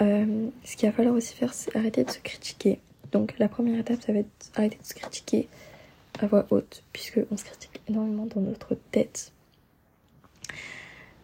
Euh, 0.00 0.48
ce 0.64 0.76
qu'il 0.76 0.88
va 0.88 0.94
falloir 0.94 1.14
aussi 1.14 1.34
faire, 1.34 1.54
c'est 1.54 1.74
arrêter 1.76 2.04
de 2.04 2.10
se 2.10 2.18
critiquer. 2.18 2.80
Donc 3.12 3.34
la 3.38 3.48
première 3.48 3.78
étape, 3.78 4.02
ça 4.02 4.12
va 4.12 4.20
être 4.20 4.50
arrêter 4.56 4.78
de 4.80 4.86
se 4.86 4.94
critiquer 4.94 5.48
à 6.20 6.26
voix 6.26 6.46
haute, 6.50 6.82
puisque 6.92 7.20
on 7.30 7.36
se 7.36 7.44
critique 7.44 7.80
énormément 7.88 8.26
dans 8.26 8.40
notre 8.40 8.76
tête. 8.90 9.32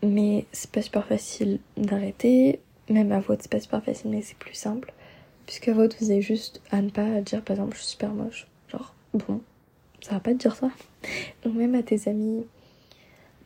Mais 0.03 0.47
c'est 0.53 0.71
pas 0.71 0.83
super 0.83 1.07
facile 1.07 1.59
d'arrêter, 1.77 2.61
même 2.89 3.13
à 3.13 3.19
haute, 3.21 3.43
c'est 3.43 3.51
pas 3.51 3.61
super 3.61 3.85
facile, 3.85 4.11
mais 4.11 4.23
c'est 4.23 4.37
plus 4.37 4.55
simple. 4.55 4.93
Puisque 5.47 5.69
votre, 5.69 5.97
vous 6.01 6.11
avez 6.11 6.23
juste 6.23 6.63
à 6.71 6.81
ne 6.81 6.91
pas 6.91 7.21
dire, 7.21 7.43
par 7.43 7.57
exemple, 7.57 7.77
je 7.77 7.83
suis 7.83 7.91
super 7.91 8.11
moche. 8.11 8.47
Genre, 8.69 8.95
bon, 9.13 9.41
ça 10.01 10.13
va 10.13 10.21
pas 10.21 10.33
te 10.33 10.39
dire 10.39 10.55
ça. 10.55 10.71
Donc, 11.45 11.55
même 11.55 11.75
à 11.75 11.83
tes 11.83 12.09
amis. 12.09 12.47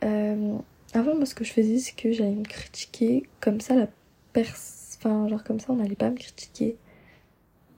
Euh, 0.03 0.57
avant, 0.93 1.15
moi, 1.15 1.25
ce 1.25 1.35
que 1.35 1.43
je 1.43 1.51
faisais, 1.51 1.79
c'est 1.79 1.95
que 1.95 2.11
j'allais 2.11 2.35
me 2.35 2.43
critiquer. 2.43 3.23
Comme 3.39 3.59
ça, 3.59 3.75
la 3.75 3.87
personne. 4.33 4.71
Enfin, 4.97 5.27
genre, 5.27 5.43
comme 5.43 5.59
ça, 5.59 5.67
on 5.73 5.75
n'allait 5.75 5.95
pas 5.95 6.09
me 6.09 6.15
critiquer. 6.15 6.77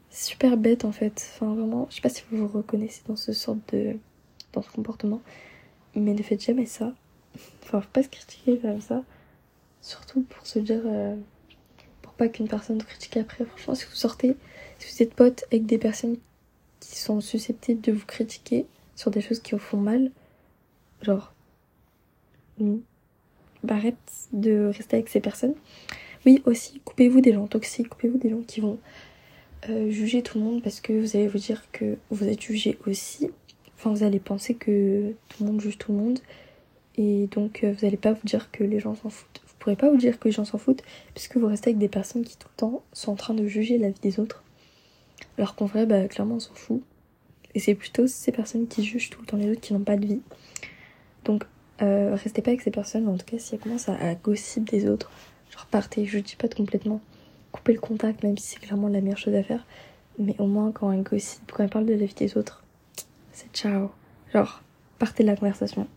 Super 0.10 0.58
bête, 0.58 0.86
en 0.86 0.92
fait. 0.92 1.32
Enfin, 1.36 1.54
vraiment, 1.54 1.88
je 1.90 1.96
sais 1.96 2.02
pas 2.02 2.10
si 2.10 2.24
vous 2.30 2.48
vous 2.48 2.58
reconnaissez 2.58 3.02
dans 3.08 3.16
ce 3.16 3.34
sorte 3.34 3.60
de. 3.74 3.98
dans 4.54 4.62
ce 4.62 4.72
comportement. 4.72 5.22
Mais 5.96 6.14
ne 6.14 6.22
faites 6.22 6.44
jamais 6.44 6.66
ça. 6.66 6.94
Enfin, 7.64 7.82
faut 7.82 7.90
pas 7.92 8.04
se 8.04 8.10
critiquer 8.10 8.58
comme 8.58 8.82
ça. 8.82 9.04
Surtout 9.82 10.22
pour 10.22 10.46
se 10.46 10.60
dire. 10.60 10.82
Euh, 10.86 11.16
pas 12.18 12.28
qu'une 12.28 12.48
personne 12.48 12.84
critique 12.84 13.18
après. 13.18 13.46
Franchement, 13.46 13.76
si 13.76 13.86
vous 13.86 13.96
sortez, 13.96 14.36
si 14.80 14.94
vous 14.94 15.04
êtes 15.04 15.14
pote 15.14 15.46
avec 15.52 15.66
des 15.66 15.78
personnes 15.78 16.18
qui 16.80 16.98
sont 16.98 17.22
susceptibles 17.22 17.82
de 17.82 17.92
vous 17.92 18.06
critiquer 18.06 18.66
sur 18.96 19.12
des 19.12 19.22
choses 19.22 19.40
qui 19.40 19.52
vous 19.52 19.60
font 19.60 19.78
mal, 19.78 20.12
genre, 21.02 21.34
oui, 22.60 22.82
bah, 23.64 23.76
arrête 23.76 23.96
de 24.34 24.72
rester 24.76 24.98
avec 24.98 25.10
ces 25.10 25.20
personnes. 25.20 25.56
Oui, 26.26 26.42
aussi, 26.46 26.82
coupez-vous 26.84 27.22
des 27.22 27.34
gens 27.34 27.48
toxiques, 27.48 27.90
coupez-vous 27.90 28.18
des 28.18 28.30
gens 28.30 28.42
qui 28.42 28.60
vont 28.60 28.80
euh, 29.70 29.90
juger 29.90 30.24
tout 30.24 30.40
le 30.40 30.44
monde 30.44 30.62
parce 30.62 30.82
que 30.82 30.94
vous 30.94 31.16
allez 31.16 31.28
vous 31.28 31.38
dire 31.38 31.64
que 31.72 31.98
vous 32.10 32.28
êtes 32.28 32.42
jugé 32.42 32.78
aussi. 32.88 33.30
Enfin, 33.78 33.92
vous 33.92 34.04
allez 34.04 34.20
penser 34.20 34.56
que 34.56 35.14
tout 35.30 35.44
le 35.44 35.52
monde 35.52 35.62
juge 35.62 35.78
tout 35.78 35.92
le 35.92 36.00
monde. 36.00 36.20
Et 36.98 37.28
donc, 37.28 37.64
euh, 37.64 37.74
vous 37.74 37.86
n'allez 37.86 37.98
pas 37.98 38.14
vous 38.14 38.26
dire 38.26 38.52
que 38.52 38.64
les 38.64 38.80
gens 38.80 38.96
s'en 38.96 39.10
foutent 39.10 39.42
pourrais 39.68 39.76
pas 39.76 39.90
vous 39.90 39.98
dire 39.98 40.18
que 40.18 40.30
les 40.30 40.32
gens 40.32 40.46
s'en 40.46 40.58
foutent, 40.58 40.82
puisque 41.14 41.36
vous 41.36 41.48
restez 41.48 41.72
avec 41.72 41.78
des 41.78 41.90
personnes 41.90 42.24
qui 42.24 42.38
tout 42.38 42.48
le 42.50 42.56
temps 42.56 42.84
sont 42.94 43.12
en 43.12 43.16
train 43.16 43.34
de 43.34 43.46
juger 43.48 43.78
la 43.78 43.90
vie 43.90 44.00
des 44.02 44.18
autres. 44.18 44.42
Alors 45.38 45.56
qu'en 45.56 45.66
vrai, 45.66 45.86
bah 45.86 46.08
clairement 46.08 46.36
on 46.36 46.40
s'en 46.40 46.54
fout. 46.54 46.82
Et 47.54 47.60
c'est 47.60 47.76
plutôt 47.76 48.08
ces 48.08 48.32
personnes 48.32 48.68
qui 48.68 48.82
jugent 48.82 49.10
tout 49.10 49.20
le 49.20 49.28
temps 49.28 49.36
les 49.36 49.52
autres 49.52 49.60
qui 49.60 49.74
n'ont 49.74 49.82
pas 49.82 49.98
de 49.98 50.06
vie. 50.06 50.22
Donc 51.26 51.44
euh, 51.82 52.16
restez 52.16 52.42
pas 52.42 52.52
avec 52.52 52.62
ces 52.62 52.72
personnes, 52.72 53.10
en 53.10 53.18
tout 53.18 53.26
cas 53.26 53.40
si 53.40 53.56
elles 53.56 53.60
commencent 53.60 53.90
à, 53.90 53.96
à 53.96 54.16
gossip 54.16 54.70
des 54.70 54.88
autres, 54.88 55.12
genre 55.52 55.66
partez, 55.66 56.06
je 56.06 56.20
dis 56.20 56.38
pas 56.38 56.48
complètement 56.48 57.02
couper 57.52 57.74
le 57.74 57.82
contact, 57.82 58.24
même 58.24 58.38
si 58.38 58.52
c'est 58.52 58.60
clairement 58.60 58.88
la 58.88 59.02
meilleure 59.02 59.18
chose 59.18 59.36
à 59.36 59.44
faire. 59.44 59.66
Mais 60.18 60.36
au 60.40 60.48
moins 60.48 60.72
quand 60.72 60.88
un 60.88 61.02
gossip, 61.02 61.52
quand 61.52 61.64
elle 61.64 61.70
parle 61.70 61.88
de 61.88 61.94
la 61.94 62.06
vie 62.06 62.16
des 62.16 62.38
autres, 62.38 62.64
c'est 63.34 63.52
ciao. 63.54 63.92
Genre, 64.34 64.64
partez 64.98 65.24
de 65.24 65.28
la 65.28 65.36
conversation. 65.36 65.88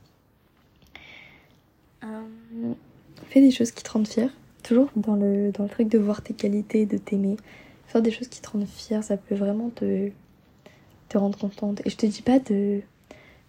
Fais 3.29 3.41
des 3.41 3.51
choses 3.51 3.71
qui 3.71 3.83
te 3.83 3.91
rendent 3.91 4.09
fier. 4.09 4.31
Toujours 4.63 4.91
dans 4.97 5.15
le, 5.15 5.53
dans 5.53 5.65
le 5.65 5.71
truc 5.71 5.89
de 5.89 5.99
voir 5.99 6.23
tes 6.23 6.35
qualités, 6.35 6.87
de 6.87 6.99
t'aimer. 6.99 7.37
Faire 7.87 8.03
des 8.03 8.11
choses 8.11 8.29
qui 8.29 8.41
te 8.41 8.51
rendent 8.51 8.67
fier, 8.67 9.03
ça 9.03 9.17
peut 9.17 9.35
vraiment 9.35 9.71
te, 9.71 10.11
te 11.09 11.19
rendre 11.19 11.39
contente. 11.39 11.81
Et 11.85 11.91
je 11.91 11.97
te 11.97 12.07
dis 12.07 12.23
pas 12.23 12.39
de, 12.39 12.81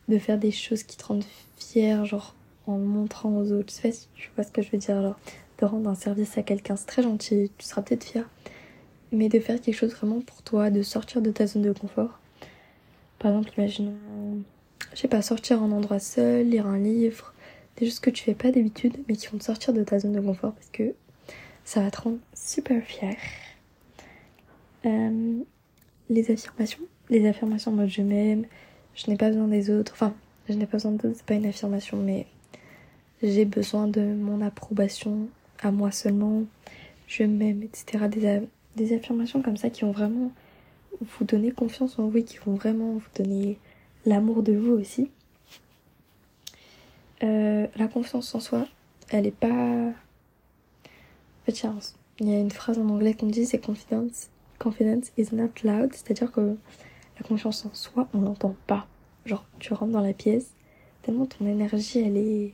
de 0.07 0.17
faire 0.19 0.37
des 0.37 0.51
choses 0.51 0.83
qui 0.83 0.97
te 0.97 1.05
rendent 1.05 1.25
fier, 1.57 2.05
genre 2.05 2.35
en 2.67 2.77
montrant 2.77 3.35
aux 3.37 3.51
autres. 3.51 3.73
Tu 3.73 3.81
sais, 3.81 4.07
tu 4.13 4.29
vois 4.35 4.43
ce 4.43 4.51
que 4.51 4.61
je 4.61 4.71
veux 4.71 4.77
dire, 4.77 5.01
genre 5.01 5.19
de 5.59 5.65
rendre 5.65 5.89
un 5.89 5.95
service 5.95 6.37
à 6.37 6.43
quelqu'un, 6.43 6.75
c'est 6.75 6.87
très 6.87 7.03
gentil, 7.03 7.51
tu 7.57 7.65
seras 7.65 7.81
peut-être 7.81 8.03
fier. 8.03 8.27
Mais 9.11 9.29
de 9.29 9.39
faire 9.39 9.59
quelque 9.61 9.75
chose 9.75 9.93
vraiment 9.93 10.21
pour 10.21 10.41
toi, 10.41 10.69
de 10.69 10.81
sortir 10.81 11.21
de 11.21 11.31
ta 11.31 11.45
zone 11.45 11.63
de 11.63 11.71
confort. 11.71 12.19
Par 13.19 13.31
exemple, 13.31 13.51
imaginons, 13.57 13.93
je 14.93 14.99
sais 14.99 15.07
pas, 15.07 15.21
sortir 15.21 15.61
en 15.61 15.71
endroit 15.71 15.99
seul, 15.99 16.47
lire 16.47 16.65
un 16.65 16.79
livre, 16.79 17.33
des 17.77 17.85
choses 17.85 17.99
que 17.99 18.09
tu 18.09 18.23
fais 18.23 18.33
pas 18.33 18.51
d'habitude, 18.51 18.97
mais 19.07 19.15
qui 19.15 19.27
vont 19.27 19.37
te 19.37 19.43
sortir 19.43 19.73
de 19.73 19.83
ta 19.83 19.99
zone 19.99 20.13
de 20.13 20.21
confort 20.21 20.53
parce 20.53 20.69
que 20.69 20.93
ça 21.63 21.81
va 21.81 21.91
te 21.91 22.01
rendre 22.01 22.19
super 22.33 22.83
fier. 22.83 23.15
Euh, 24.85 25.39
les 26.09 26.31
affirmations. 26.31 26.83
Les 27.09 27.27
affirmations 27.27 27.71
en 27.71 27.75
mode 27.75 27.89
je 27.89 28.01
m'aime, 28.01 28.45
je 28.95 29.09
n'ai 29.09 29.17
pas 29.17 29.29
besoin 29.29 29.47
des 29.47 29.69
autres. 29.69 29.93
Enfin, 29.93 30.13
je 30.49 30.53
n'ai 30.53 30.65
pas 30.65 30.77
besoin 30.77 30.91
d'autres, 30.91 31.15
c'est 31.15 31.25
pas 31.25 31.35
une 31.35 31.45
affirmation, 31.45 31.97
mais 31.97 32.25
j'ai 33.21 33.45
besoin 33.45 33.87
de 33.87 34.01
mon 34.01 34.41
approbation 34.41 35.27
à 35.61 35.71
moi 35.71 35.91
seulement, 35.91 36.43
je 37.07 37.23
m'aime, 37.23 37.63
etc. 37.63 38.05
Des, 38.75 38.95
affirmations 38.95 39.41
comme 39.41 39.57
ça 39.57 39.69
qui 39.69 39.81
vont 39.81 39.91
vraiment 39.91 40.31
vous 40.99 41.25
donner 41.25 41.51
confiance 41.51 41.99
en 41.99 42.07
vous 42.07 42.23
qui 42.23 42.37
vont 42.37 42.55
vraiment 42.55 42.93
vous 42.93 43.23
donner 43.23 43.59
l'amour 44.05 44.43
de 44.43 44.53
vous 44.53 44.71
aussi. 44.71 45.09
Euh, 47.23 47.67
la 47.75 47.87
confiance 47.87 48.33
en 48.33 48.39
soi, 48.39 48.67
elle 49.09 49.27
est 49.27 49.31
pas. 49.31 49.47
En 51.47 51.53
il 52.19 52.29
y 52.29 52.33
a 52.33 52.39
une 52.39 52.51
phrase 52.51 52.77
en 52.77 52.87
anglais 52.89 53.13
qu'on 53.13 53.25
dit 53.25 53.45
c'est 53.45 53.59
confidence, 53.59 54.29
confidence 54.59 55.11
is 55.17 55.29
not 55.33 55.49
loud, 55.63 55.91
c'est-à-dire 55.91 56.31
que 56.31 56.55
la 57.19 57.27
confiance 57.27 57.65
en 57.65 57.73
soi, 57.73 58.07
on 58.13 58.21
l'entend 58.21 58.55
pas. 58.67 58.87
Genre, 59.25 59.43
tu 59.59 59.73
rentres 59.73 59.91
dans 59.91 60.01
la 60.01 60.13
pièce, 60.13 60.51
tellement 61.01 61.25
ton 61.25 61.45
énergie, 61.45 61.99
elle 61.99 62.17
est. 62.17 62.53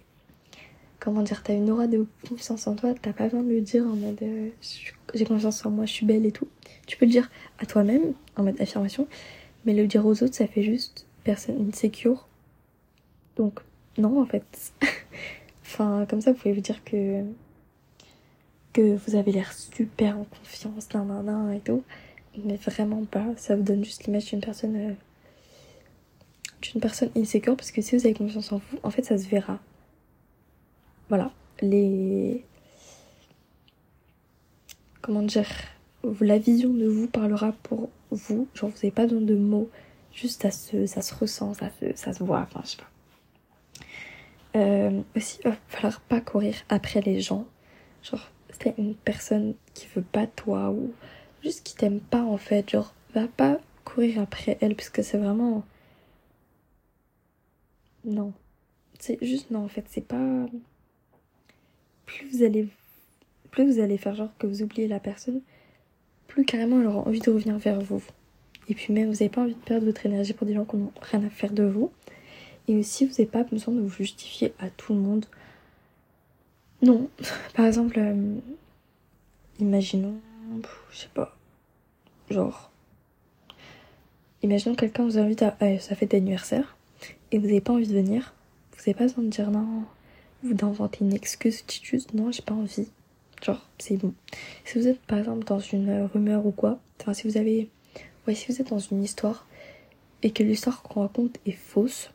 Comment 1.00 1.22
dire, 1.22 1.44
t'as 1.44 1.54
une 1.54 1.70
aura 1.70 1.86
de 1.86 2.08
confiance 2.28 2.66
en 2.66 2.76
toi, 2.76 2.94
t'as 3.00 3.14
pas 3.14 3.26
besoin 3.26 3.44
de 3.44 3.50
le 3.50 3.62
dire 3.62 3.84
en 3.86 3.96
mode 3.96 4.18
euh, 4.24 4.50
j'ai 5.14 5.26
confiance 5.26 5.66
en 5.66 5.70
moi, 5.70 5.86
je 5.86 5.94
suis 5.94 6.06
belle 6.06 6.26
et 6.26 6.32
tout. 6.32 6.48
Tu 6.88 6.98
peux 6.98 7.06
le 7.06 7.12
dire 7.12 7.30
à 7.60 7.66
toi-même 7.66 8.14
en 8.36 8.44
mode 8.44 8.60
affirmation, 8.60 9.08
mais 9.66 9.74
le 9.74 9.86
dire 9.86 10.06
aux 10.06 10.24
autres, 10.24 10.34
ça 10.34 10.48
fait 10.48 10.64
juste 10.64 11.06
personne 11.24 11.70
insécure. 11.70 12.28
Donc, 13.36 13.60
non, 13.98 14.22
en 14.22 14.26
fait. 14.26 14.74
enfin, 15.64 16.06
comme 16.10 16.22
ça, 16.22 16.32
vous 16.32 16.38
pouvez 16.38 16.54
vous 16.54 16.62
dire 16.62 16.84
que 16.84 17.24
que 18.74 18.96
vous 18.96 19.16
avez 19.16 19.32
l'air 19.32 19.52
super 19.54 20.20
en 20.20 20.26
confiance, 20.26 20.94
nan, 20.94 21.08
nan, 21.08 21.26
nan 21.26 21.52
et 21.52 21.60
tout. 21.60 21.84
Mais 22.46 22.58
vraiment 22.58 23.04
pas. 23.06 23.26
Ça 23.38 23.56
vous 23.56 23.64
donne 23.64 23.84
juste 23.84 24.06
l'image 24.06 24.26
d'une 24.26 24.40
personne 24.40 24.76
euh, 24.76 24.94
d'une 26.62 26.82
personne 26.82 27.10
insécure 27.16 27.56
parce 27.56 27.72
que 27.72 27.82
si 27.82 27.96
vous 27.98 28.06
avez 28.06 28.14
confiance 28.14 28.52
en 28.52 28.58
vous, 28.58 28.78
en 28.84 28.92
fait, 28.92 29.04
ça 29.04 29.18
se 29.18 29.28
verra. 29.28 29.60
Voilà. 31.10 31.32
Les. 31.62 32.46
Comment 35.02 35.24
dire 35.24 35.50
La 36.22 36.38
vision 36.38 36.70
de 36.70 36.86
vous 36.88 37.08
parlera 37.08 37.54
pour 37.64 37.90
vous. 38.12 38.48
Genre, 38.54 38.70
vous 38.70 38.76
n'avez 38.76 38.92
pas 38.92 39.04
besoin 39.04 39.22
de 39.22 39.36
mots. 39.36 39.70
Juste, 40.14 40.44
ça 40.44 40.52
se, 40.52 40.86
ça 40.86 41.02
se 41.02 41.16
ressent, 41.16 41.54
ça 41.56 41.72
se, 41.80 41.96
ça 41.96 42.14
se 42.14 42.24
voit. 42.24 42.42
Enfin, 42.42 42.62
je 42.64 42.70
sais 42.72 42.78
pas. 42.78 42.90
Euh, 44.58 45.02
aussi, 45.16 45.40
il 45.44 45.50
va 45.50 45.58
falloir 45.68 46.02
pas 46.02 46.20
courir 46.20 46.56
après 46.70 47.02
les 47.02 47.20
gens. 47.22 47.46
Genre, 48.02 48.28
c'est 48.60 48.74
une 48.78 48.96
personne 48.96 49.54
qui 49.74 49.88
veut 49.96 50.02
pas 50.02 50.26
toi 50.26 50.72
ou 50.72 50.94
juste 51.44 51.64
qui 51.64 51.76
t'aime 51.76 52.00
pas 52.00 52.24
en 52.24 52.38
fait. 52.38 52.70
Genre, 52.70 52.94
va 53.14 53.28
pas 53.28 53.60
courir 53.86 54.20
après 54.22 54.58
elle 54.62 54.76
parce 54.76 54.90
que 54.90 55.02
c'est 55.04 55.18
vraiment 55.18 55.64
non. 58.06 58.34
C'est 59.00 59.24
juste 59.24 59.52
non 59.52 59.66
en 59.66 59.68
fait, 59.68 59.86
c'est 59.90 60.06
pas 60.06 60.48
plus 62.06 62.28
vous 62.30 62.44
allez 62.44 62.68
plus 63.52 63.72
vous 63.72 63.80
allez 63.80 63.98
faire 63.98 64.16
genre 64.16 64.30
que 64.40 64.48
vous 64.48 64.64
oubliez 64.64 64.88
la 64.88 65.00
personne, 65.00 65.42
plus 66.28 66.46
carrément 66.46 66.80
elle 66.80 66.88
aura 66.88 67.08
envie 67.08 67.20
de 67.20 67.30
revenir 67.30 67.58
vers 67.58 67.80
vous. 67.80 68.02
Et 68.70 68.74
puis 68.74 68.92
même 68.94 69.08
vous 69.08 69.14
n'avez 69.14 69.30
pas 69.30 69.42
envie 69.42 69.54
de 69.54 69.60
perdre 69.60 69.86
votre 69.86 70.06
énergie 70.06 70.34
pour 70.34 70.48
des 70.48 70.54
gens 70.54 70.66
qui 70.66 70.78
n'ont 70.78 70.92
rien 71.02 71.24
à 71.24 71.30
faire 71.30 71.52
de 71.52 71.64
vous. 71.64 71.92
Et 72.68 72.76
aussi 72.76 73.06
vous 73.06 73.12
n'avez 73.12 73.26
pas 73.26 73.44
besoin 73.44 73.74
de 73.74 73.82
vous 73.82 73.90
justifier 73.90 74.54
à 74.60 74.70
tout 74.70 74.94
le 74.94 75.00
monde. 75.00 75.26
Non. 76.82 77.10
Par 77.54 77.66
exemple, 77.66 77.98
euh, 78.00 78.40
imaginons, 79.60 80.20
je 80.92 80.98
sais 80.98 81.10
pas, 81.14 81.36
genre, 82.30 82.72
imaginons 84.44 84.76
quelqu'un 84.76 85.04
vous 85.06 85.18
invite 85.18 85.44
à, 85.44 85.80
sa 85.80 85.96
fête 85.96 86.12
d'anniversaire 86.12 86.76
et 87.32 87.40
vous 87.40 87.48
n'avez 87.48 87.62
pas 87.62 87.74
envie 87.74 87.88
de 87.88 87.94
venir, 87.94 88.34
vous 88.72 88.80
n'avez 88.80 88.94
pas 88.94 89.06
besoin 89.06 89.24
de 89.24 89.30
dire 89.30 89.50
non, 89.52 89.84
vous 90.44 90.54
d'inventer 90.54 91.04
une 91.04 91.14
excuse, 91.14 91.64
juste 91.82 92.14
non, 92.14 92.32
j'ai 92.32 92.44
pas 92.44 92.54
envie. 92.54 92.88
Genre, 93.44 93.68
c'est 93.78 93.98
bon. 93.98 94.14
Si 94.66 94.80
vous 94.80 94.88
êtes 94.88 95.00
par 95.02 95.20
exemple 95.20 95.46
dans 95.46 95.60
une 95.60 96.10
rumeur 96.14 96.46
ou 96.46 96.52
quoi, 96.52 96.80
enfin 97.00 97.14
si 97.14 97.28
vous 97.28 97.38
avez. 97.38 97.70
Ouais, 98.28 98.36
si 98.36 98.52
vous 98.52 98.60
êtes 98.60 98.70
dans 98.70 98.80
une 98.80 99.04
histoire 99.04 99.48
et 100.22 100.32
que 100.32 100.44
l'histoire 100.44 100.82
qu'on 100.82 101.02
raconte 101.02 101.38
est 101.46 101.52
fausse, 101.52 102.10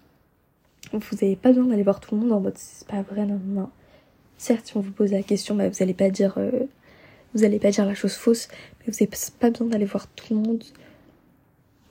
vous 0.98 1.16
n'avez 1.20 1.36
pas 1.36 1.50
besoin 1.50 1.66
d'aller 1.66 1.82
voir 1.82 2.00
tout 2.00 2.14
le 2.14 2.20
monde 2.20 2.32
en 2.32 2.40
mode 2.40 2.56
c'est 2.56 2.86
pas 2.86 3.02
vrai, 3.02 3.26
non, 3.26 3.40
non. 3.44 3.70
Certes, 4.38 4.66
si 4.66 4.76
on 4.76 4.80
vous 4.80 4.92
pose 4.92 5.12
la 5.12 5.22
question, 5.22 5.54
bah, 5.54 5.68
vous 5.68 5.76
n'allez 5.80 5.94
pas 5.94 6.10
dire. 6.10 6.34
Euh, 6.38 6.66
vous 7.34 7.44
allez 7.44 7.58
pas 7.58 7.70
dire 7.70 7.86
la 7.86 7.94
chose 7.94 8.14
fausse, 8.14 8.48
mais 8.80 8.92
vous 8.92 8.98
n'avez 9.00 9.10
pas 9.38 9.50
besoin 9.50 9.68
d'aller 9.68 9.86
voir 9.86 10.06
tout 10.08 10.34
le 10.34 10.40
monde 10.40 10.62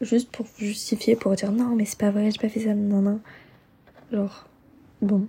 juste 0.01 0.29
pour 0.31 0.45
vous 0.45 0.65
justifier, 0.65 1.15
pour 1.15 1.33
dire 1.35 1.51
non, 1.51 1.75
mais 1.75 1.85
c'est 1.85 1.97
pas 1.97 2.11
vrai, 2.11 2.29
j'ai 2.31 2.39
pas 2.39 2.49
fait 2.49 2.61
ça, 2.61 2.73
non, 2.73 3.01
non. 3.01 3.19
Genre, 4.11 4.47
bon. 5.01 5.27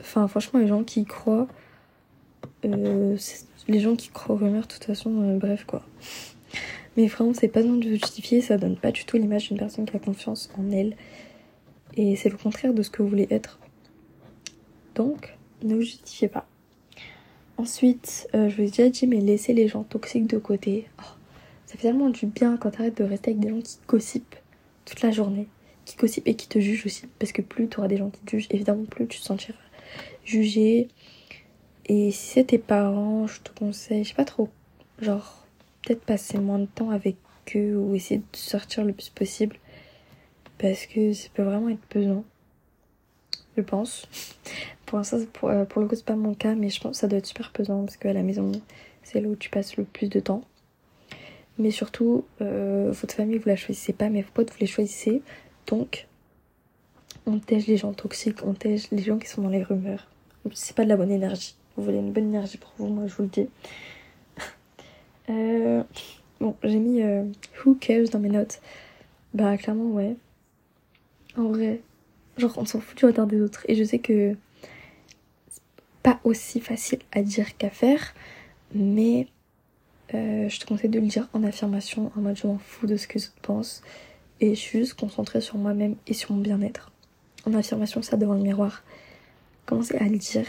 Enfin, 0.00 0.26
franchement, 0.28 0.60
les 0.60 0.66
gens 0.66 0.82
qui 0.82 1.04
croient, 1.04 1.46
euh, 2.64 3.16
les 3.68 3.80
gens 3.80 3.96
qui 3.96 4.08
croient 4.08 4.36
aux 4.36 4.38
rumeurs, 4.38 4.66
de 4.66 4.72
toute 4.72 4.84
façon, 4.84 5.22
euh, 5.22 5.38
bref, 5.38 5.64
quoi. 5.64 5.82
Mais 6.96 7.06
vraiment, 7.06 7.34
c'est 7.34 7.48
pas 7.48 7.60
besoin 7.60 7.76
de 7.76 7.88
justifier, 7.88 8.40
ça 8.40 8.56
donne 8.56 8.76
pas 8.76 8.92
du 8.92 9.04
tout 9.04 9.16
l'image 9.16 9.48
d'une 9.48 9.58
personne 9.58 9.84
qui 9.84 9.96
a 9.96 9.98
confiance 9.98 10.50
en 10.58 10.70
elle. 10.70 10.96
Et 11.96 12.16
c'est 12.16 12.28
le 12.28 12.36
contraire 12.36 12.74
de 12.74 12.82
ce 12.82 12.90
que 12.90 13.02
vous 13.02 13.08
voulez 13.08 13.28
être. 13.30 13.58
Donc, 14.94 15.36
ne 15.62 15.76
vous 15.76 15.82
justifiez 15.82 16.28
pas. 16.28 16.46
Ensuite, 17.56 18.28
euh, 18.34 18.48
je 18.48 18.56
vous 18.56 18.62
ai 18.62 18.66
déjà 18.66 18.88
dit, 18.88 19.06
mais 19.06 19.20
laissez 19.20 19.52
les 19.52 19.68
gens 19.68 19.84
toxiques 19.84 20.26
de 20.26 20.38
côté. 20.38 20.88
Oh, 20.98 21.14
ça 21.66 21.76
fait 21.76 21.88
tellement 21.88 22.10
du 22.10 22.26
bien 22.26 22.56
quand 22.56 22.72
t'arrêtes 22.72 22.98
de 22.98 23.04
rester 23.04 23.30
avec 23.30 23.40
des 23.40 23.50
gens 23.50 23.60
qui 23.60 23.78
gossipent 23.86 24.36
toute 24.84 25.02
la 25.02 25.12
journée, 25.12 25.48
qui 25.84 25.96
gossipent 25.96 26.26
et 26.26 26.34
qui 26.34 26.48
te 26.48 26.58
jugent 26.58 26.86
aussi. 26.86 27.06
Parce 27.18 27.32
que 27.32 27.42
plus 27.42 27.68
tu 27.68 27.78
auras 27.78 27.88
des 27.88 27.96
gens 27.96 28.10
qui 28.10 28.20
te 28.20 28.30
jugent, 28.32 28.48
évidemment, 28.50 28.84
plus 28.84 29.06
tu 29.06 29.20
te 29.20 29.24
sentiras 29.24 29.58
jugé. 30.24 30.88
Et 31.86 32.10
si 32.10 32.32
c'est 32.32 32.44
tes 32.44 32.58
parents, 32.58 33.26
je 33.26 33.40
te 33.40 33.56
conseille, 33.56 34.04
je 34.04 34.08
sais 34.10 34.14
pas 34.14 34.24
trop, 34.24 34.48
genre, 35.00 35.44
peut-être 35.82 36.04
passer 36.04 36.38
moins 36.38 36.58
de 36.58 36.66
temps 36.66 36.90
avec 36.90 37.16
eux 37.54 37.76
ou 37.76 37.94
essayer 37.94 38.18
de 38.18 38.36
sortir 38.36 38.84
le 38.84 38.92
plus 38.92 39.10
possible. 39.10 39.56
Parce 40.58 40.86
que 40.86 41.12
ça 41.12 41.28
peut 41.34 41.42
vraiment 41.42 41.68
être 41.68 41.84
pesant. 41.88 42.24
Je 43.56 43.62
pense. 43.62 44.08
Pour 44.86 44.98
l'instant, 44.98 45.18
pour, 45.32 45.48
euh, 45.48 45.64
pour 45.64 45.80
le 45.80 45.88
coup, 45.88 45.94
c'est 45.94 46.04
pas 46.04 46.16
mon 46.16 46.34
cas, 46.34 46.54
mais 46.54 46.68
je 46.68 46.80
pense 46.80 46.92
que 46.92 47.00
ça 47.00 47.08
doit 47.08 47.18
être 47.18 47.26
super 47.26 47.52
pesant 47.52 47.84
parce 47.84 47.96
qu'à 47.96 48.12
la 48.12 48.22
maison, 48.22 48.52
c'est 49.02 49.20
là 49.20 49.28
où 49.28 49.36
tu 49.36 49.50
passes 49.50 49.76
le 49.76 49.84
plus 49.84 50.08
de 50.08 50.20
temps. 50.20 50.42
Mais 51.58 51.70
surtout, 51.70 52.24
euh, 52.40 52.90
votre 52.92 53.14
famille, 53.14 53.38
vous 53.38 53.48
la 53.48 53.56
choisissez 53.56 53.92
pas, 53.92 54.08
mais 54.08 54.22
vos 54.22 54.30
potes, 54.32 54.50
vous 54.50 54.58
les 54.60 54.66
choisissez. 54.66 55.22
Donc, 55.68 56.06
on 57.26 57.38
tège 57.38 57.66
les 57.68 57.76
gens 57.76 57.92
toxiques, 57.92 58.44
on 58.44 58.54
tège 58.54 58.90
les 58.90 59.02
gens 59.02 59.18
qui 59.18 59.28
sont 59.28 59.42
dans 59.42 59.48
les 59.48 59.62
rumeurs. 59.62 60.08
C'est 60.52 60.76
pas 60.76 60.84
de 60.84 60.88
la 60.88 60.96
bonne 60.96 61.12
énergie. 61.12 61.54
Vous 61.76 61.84
voulez 61.84 61.98
une 61.98 62.12
bonne 62.12 62.28
énergie 62.28 62.58
pour 62.58 62.72
vous, 62.76 62.86
moi 62.86 63.06
je 63.06 63.14
vous 63.14 63.22
le 63.22 63.28
dis. 63.28 63.48
euh, 65.30 65.82
bon, 66.40 66.56
j'ai 66.62 66.78
mis 66.78 67.02
Who 67.64 67.76
cares 67.80 68.08
dans 68.12 68.18
mes 68.18 68.28
notes. 68.28 68.60
Bah, 69.32 69.56
clairement, 69.56 69.90
ouais. 69.90 70.16
En 71.36 71.44
vrai, 71.44 71.80
genre, 72.38 72.54
on 72.56 72.64
s'en 72.64 72.80
fout 72.80 72.96
du 72.96 73.06
retard 73.06 73.26
des 73.26 73.40
autres. 73.40 73.64
Et 73.68 73.74
je 73.74 73.84
sais 73.84 73.98
que 73.98 74.36
c'est 75.48 75.62
pas 76.02 76.20
aussi 76.24 76.60
facile 76.60 77.00
à 77.12 77.22
dire 77.22 77.56
qu'à 77.56 77.70
faire, 77.70 78.14
mais 78.74 79.26
euh, 80.14 80.48
je 80.48 80.60
te 80.60 80.66
conseille 80.66 80.90
de 80.90 81.00
le 81.00 81.06
dire 81.06 81.28
en 81.32 81.42
affirmation, 81.42 82.12
en 82.16 82.20
mode 82.20 82.36
je 82.36 82.46
m'en 82.46 82.58
fous 82.58 82.86
de 82.86 82.96
ce 82.96 83.06
que 83.06 83.18
les 83.18 83.26
autres 83.26 83.82
et 84.40 84.54
je 84.54 84.60
suis 84.60 84.80
juste 84.80 84.94
concentrée 84.94 85.40
sur 85.40 85.56
moi-même 85.56 85.96
et 86.06 86.12
sur 86.12 86.32
mon 86.32 86.40
bien-être. 86.40 86.90
En 87.46 87.54
affirmation, 87.54 88.02
ça 88.02 88.16
devant 88.16 88.34
le 88.34 88.42
miroir. 88.42 88.82
Commencez 89.66 89.96
à 89.96 90.04
le 90.04 90.18
dire. 90.18 90.46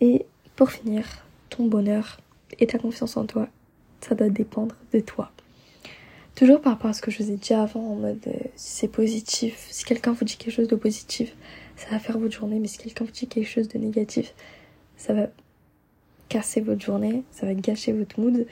Et 0.00 0.26
pour 0.56 0.70
finir, 0.70 1.04
ton 1.50 1.66
bonheur 1.66 2.18
et 2.58 2.66
ta 2.66 2.78
confiance 2.78 3.16
en 3.16 3.26
toi, 3.26 3.48
ça 4.00 4.14
doit 4.14 4.30
dépendre 4.30 4.74
de 4.92 5.00
toi. 5.00 5.30
Toujours 6.40 6.62
par 6.62 6.72
rapport 6.72 6.88
à 6.88 6.94
ce 6.94 7.02
que 7.02 7.10
je 7.10 7.22
vous 7.22 7.30
ai 7.30 7.36
dit 7.36 7.52
avant, 7.52 7.86
en 7.86 7.96
mode 7.96 8.26
euh, 8.26 8.32
si 8.56 8.70
c'est 8.78 8.88
positif, 8.88 9.68
si 9.70 9.84
quelqu'un 9.84 10.12
vous 10.12 10.24
dit 10.24 10.38
quelque 10.38 10.54
chose 10.54 10.68
de 10.68 10.74
positif, 10.74 11.36
ça 11.76 11.90
va 11.90 11.98
faire 11.98 12.18
votre 12.18 12.34
journée, 12.34 12.58
mais 12.58 12.66
si 12.66 12.78
quelqu'un 12.78 13.04
vous 13.04 13.10
dit 13.10 13.26
quelque 13.26 13.46
chose 13.46 13.68
de 13.68 13.76
négatif, 13.76 14.32
ça 14.96 15.12
va 15.12 15.26
casser 16.30 16.62
votre 16.62 16.80
journée, 16.80 17.24
ça 17.30 17.44
va 17.44 17.52
gâcher 17.52 17.92
votre 17.92 18.18
mood, 18.18 18.46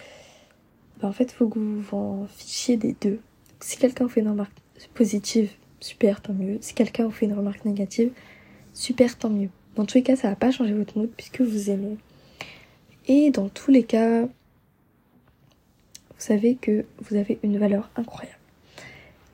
bah 1.01 1.09
en 1.09 1.13
fait, 1.13 1.33
faut 1.33 1.49
que 1.49 1.59
vous 1.59 1.81
vous 1.81 1.97
en 1.97 2.27
fichiez 2.27 2.77
des 2.77 2.95
deux. 3.01 3.21
Si 3.61 3.79
quelqu'un 3.79 4.05
vous 4.05 4.11
fait 4.11 4.21
une 4.21 4.29
remarque 4.29 4.53
positive, 4.93 5.51
super, 5.81 6.21
tant 6.21 6.35
mieux. 6.35 6.59
Si 6.61 6.75
quelqu'un 6.75 7.07
vous 7.07 7.11
fait 7.11 7.25
une 7.25 7.33
remarque 7.33 7.65
négative, 7.65 8.11
super, 8.75 9.17
tant 9.17 9.31
mieux. 9.31 9.49
Dans 9.77 9.87
tous 9.87 9.97
les 9.97 10.05
cas, 10.05 10.15
ça 10.15 10.29
va 10.29 10.37
pas 10.37 10.51
changer 10.51 10.75
votre 10.75 10.99
mood 10.99 11.09
puisque 11.17 11.41
vous 11.41 11.71
aimez. 11.71 11.97
Et 13.07 13.31
dans 13.31 13.49
tous 13.49 13.71
les 13.71 13.85
cas, 13.85 14.29
savez 16.19 16.57
que 16.57 16.85
vous 17.01 17.17
avez 17.17 17.39
une 17.43 17.59
valeur 17.59 17.91
incroyable. 17.97 18.39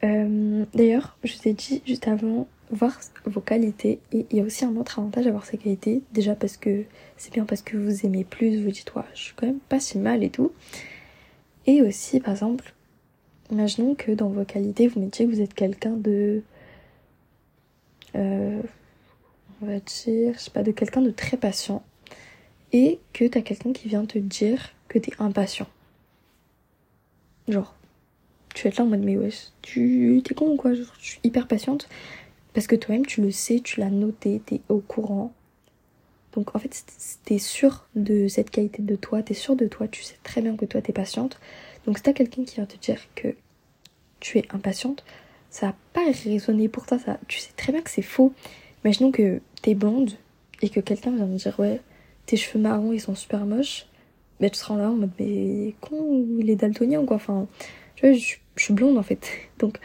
Euh, 0.04 0.64
d'ailleurs, 0.74 1.16
je 1.24 1.34
vous 1.34 1.48
ai 1.48 1.52
dit 1.52 1.82
juste 1.86 2.08
avant, 2.08 2.46
voir 2.70 2.98
vos 3.26 3.40
qualités. 3.40 4.00
Et 4.12 4.26
il 4.30 4.38
y 4.38 4.40
a 4.40 4.44
aussi 4.44 4.64
un 4.64 4.76
autre 4.76 4.98
avantage 4.98 5.26
à 5.26 5.30
voir 5.30 5.46
ces 5.46 5.56
qualités. 5.56 6.02
Déjà 6.12 6.34
parce 6.34 6.56
que 6.56 6.84
c'est 7.16 7.32
bien 7.32 7.44
parce 7.44 7.62
que 7.62 7.76
vous 7.76 8.04
aimez 8.04 8.24
plus, 8.24 8.62
vous 8.62 8.70
dites, 8.70 8.84
toi, 8.84 9.04
je 9.14 9.20
suis 9.20 9.34
quand 9.34 9.46
même 9.46 9.60
pas 9.60 9.80
si 9.80 9.98
mal 9.98 10.22
et 10.22 10.30
tout. 10.30 10.52
Et 11.66 11.82
aussi, 11.82 12.20
par 12.20 12.32
exemple, 12.32 12.74
imaginons 13.50 13.94
que 13.94 14.12
dans 14.12 14.28
vos 14.28 14.44
qualités, 14.44 14.88
vous 14.88 15.00
mettiez 15.00 15.26
que 15.26 15.30
vous 15.30 15.40
êtes 15.40 15.54
quelqu'un 15.54 15.96
de. 15.96 16.42
Euh, 18.16 18.60
on 19.62 19.66
va 19.66 19.78
dire, 19.80 20.34
je 20.34 20.38
sais 20.38 20.50
pas, 20.50 20.62
de 20.62 20.72
quelqu'un 20.72 21.00
de 21.00 21.10
très 21.10 21.36
patient 21.36 21.82
et 22.72 22.98
que 23.12 23.24
t'as 23.24 23.40
quelqu'un 23.40 23.72
qui 23.72 23.88
vient 23.88 24.04
te 24.04 24.18
dire 24.18 24.70
que 24.88 24.98
t'es 24.98 25.12
impatient. 25.18 25.66
Genre, 27.48 27.74
tu 28.54 28.64
vas 28.64 28.68
être 28.68 28.78
là 28.78 28.84
en 28.84 28.88
mode 28.88 29.00
mais 29.00 29.16
wesh, 29.16 29.48
tu 29.62 30.22
t'es 30.24 30.34
con 30.34 30.52
ou 30.52 30.56
quoi? 30.56 30.74
Je 30.74 30.84
suis 30.98 31.20
hyper 31.24 31.46
patiente 31.46 31.88
parce 32.54 32.66
que 32.66 32.76
toi-même 32.76 33.04
tu 33.04 33.20
le 33.20 33.30
sais, 33.30 33.60
tu 33.60 33.80
l'as 33.80 33.90
noté, 33.90 34.40
t'es 34.46 34.60
au 34.68 34.78
courant. 34.78 35.32
Donc 36.32 36.54
en 36.56 36.58
fait, 36.58 36.84
t'es 37.24 37.38
sûr 37.38 37.86
de 37.94 38.28
cette 38.28 38.50
qualité 38.50 38.82
de 38.82 38.96
toi, 38.96 39.22
t'es 39.22 39.34
sûr 39.34 39.56
de 39.56 39.66
toi, 39.66 39.88
tu 39.88 40.02
sais 40.02 40.16
très 40.22 40.40
bien 40.40 40.56
que 40.56 40.64
toi 40.64 40.80
t'es 40.80 40.92
patiente. 40.92 41.38
Donc 41.86 41.98
si 41.98 42.02
t'as 42.02 42.12
quelqu'un 42.12 42.44
qui 42.44 42.56
vient 42.56 42.66
te 42.66 42.76
dire 42.76 43.00
que 43.14 43.28
tu 44.20 44.38
es 44.38 44.46
impatiente, 44.50 45.04
ça 45.50 45.66
va 45.66 45.74
pas 45.92 46.10
résonner 46.24 46.68
pour 46.68 46.86
toi, 46.86 46.98
ça, 46.98 47.18
tu 47.28 47.38
sais 47.38 47.52
très 47.56 47.72
bien 47.72 47.82
que 47.82 47.90
c'est 47.90 48.02
faux. 48.02 48.32
Imaginons 48.84 49.12
que 49.12 49.40
t'es 49.62 49.74
blonde 49.74 50.12
et 50.62 50.70
que 50.70 50.80
quelqu'un 50.80 51.14
vient 51.14 51.26
me 51.26 51.36
dire 51.36 51.58
ouais, 51.60 51.80
tes 52.26 52.36
cheveux 52.36 52.60
marrons 52.60 52.92
ils 52.92 53.00
sont 53.00 53.14
super 53.14 53.44
moches. 53.44 53.86
Mais 54.40 54.50
tu 54.50 54.58
seras 54.58 54.76
là 54.76 54.90
en 54.90 54.94
mode 54.94 55.10
mais 55.18 55.74
con, 55.80 56.26
il 56.38 56.50
est 56.50 56.56
daltonien 56.56 57.00
ou 57.00 57.06
quoi. 57.06 57.16
Enfin, 57.16 57.46
tu 57.96 58.06
vois, 58.06 58.16
je, 58.16 58.36
suis 58.56 58.74
blonde 58.74 58.98
en 58.98 59.02
fait. 59.02 59.28
Donc 59.58 59.78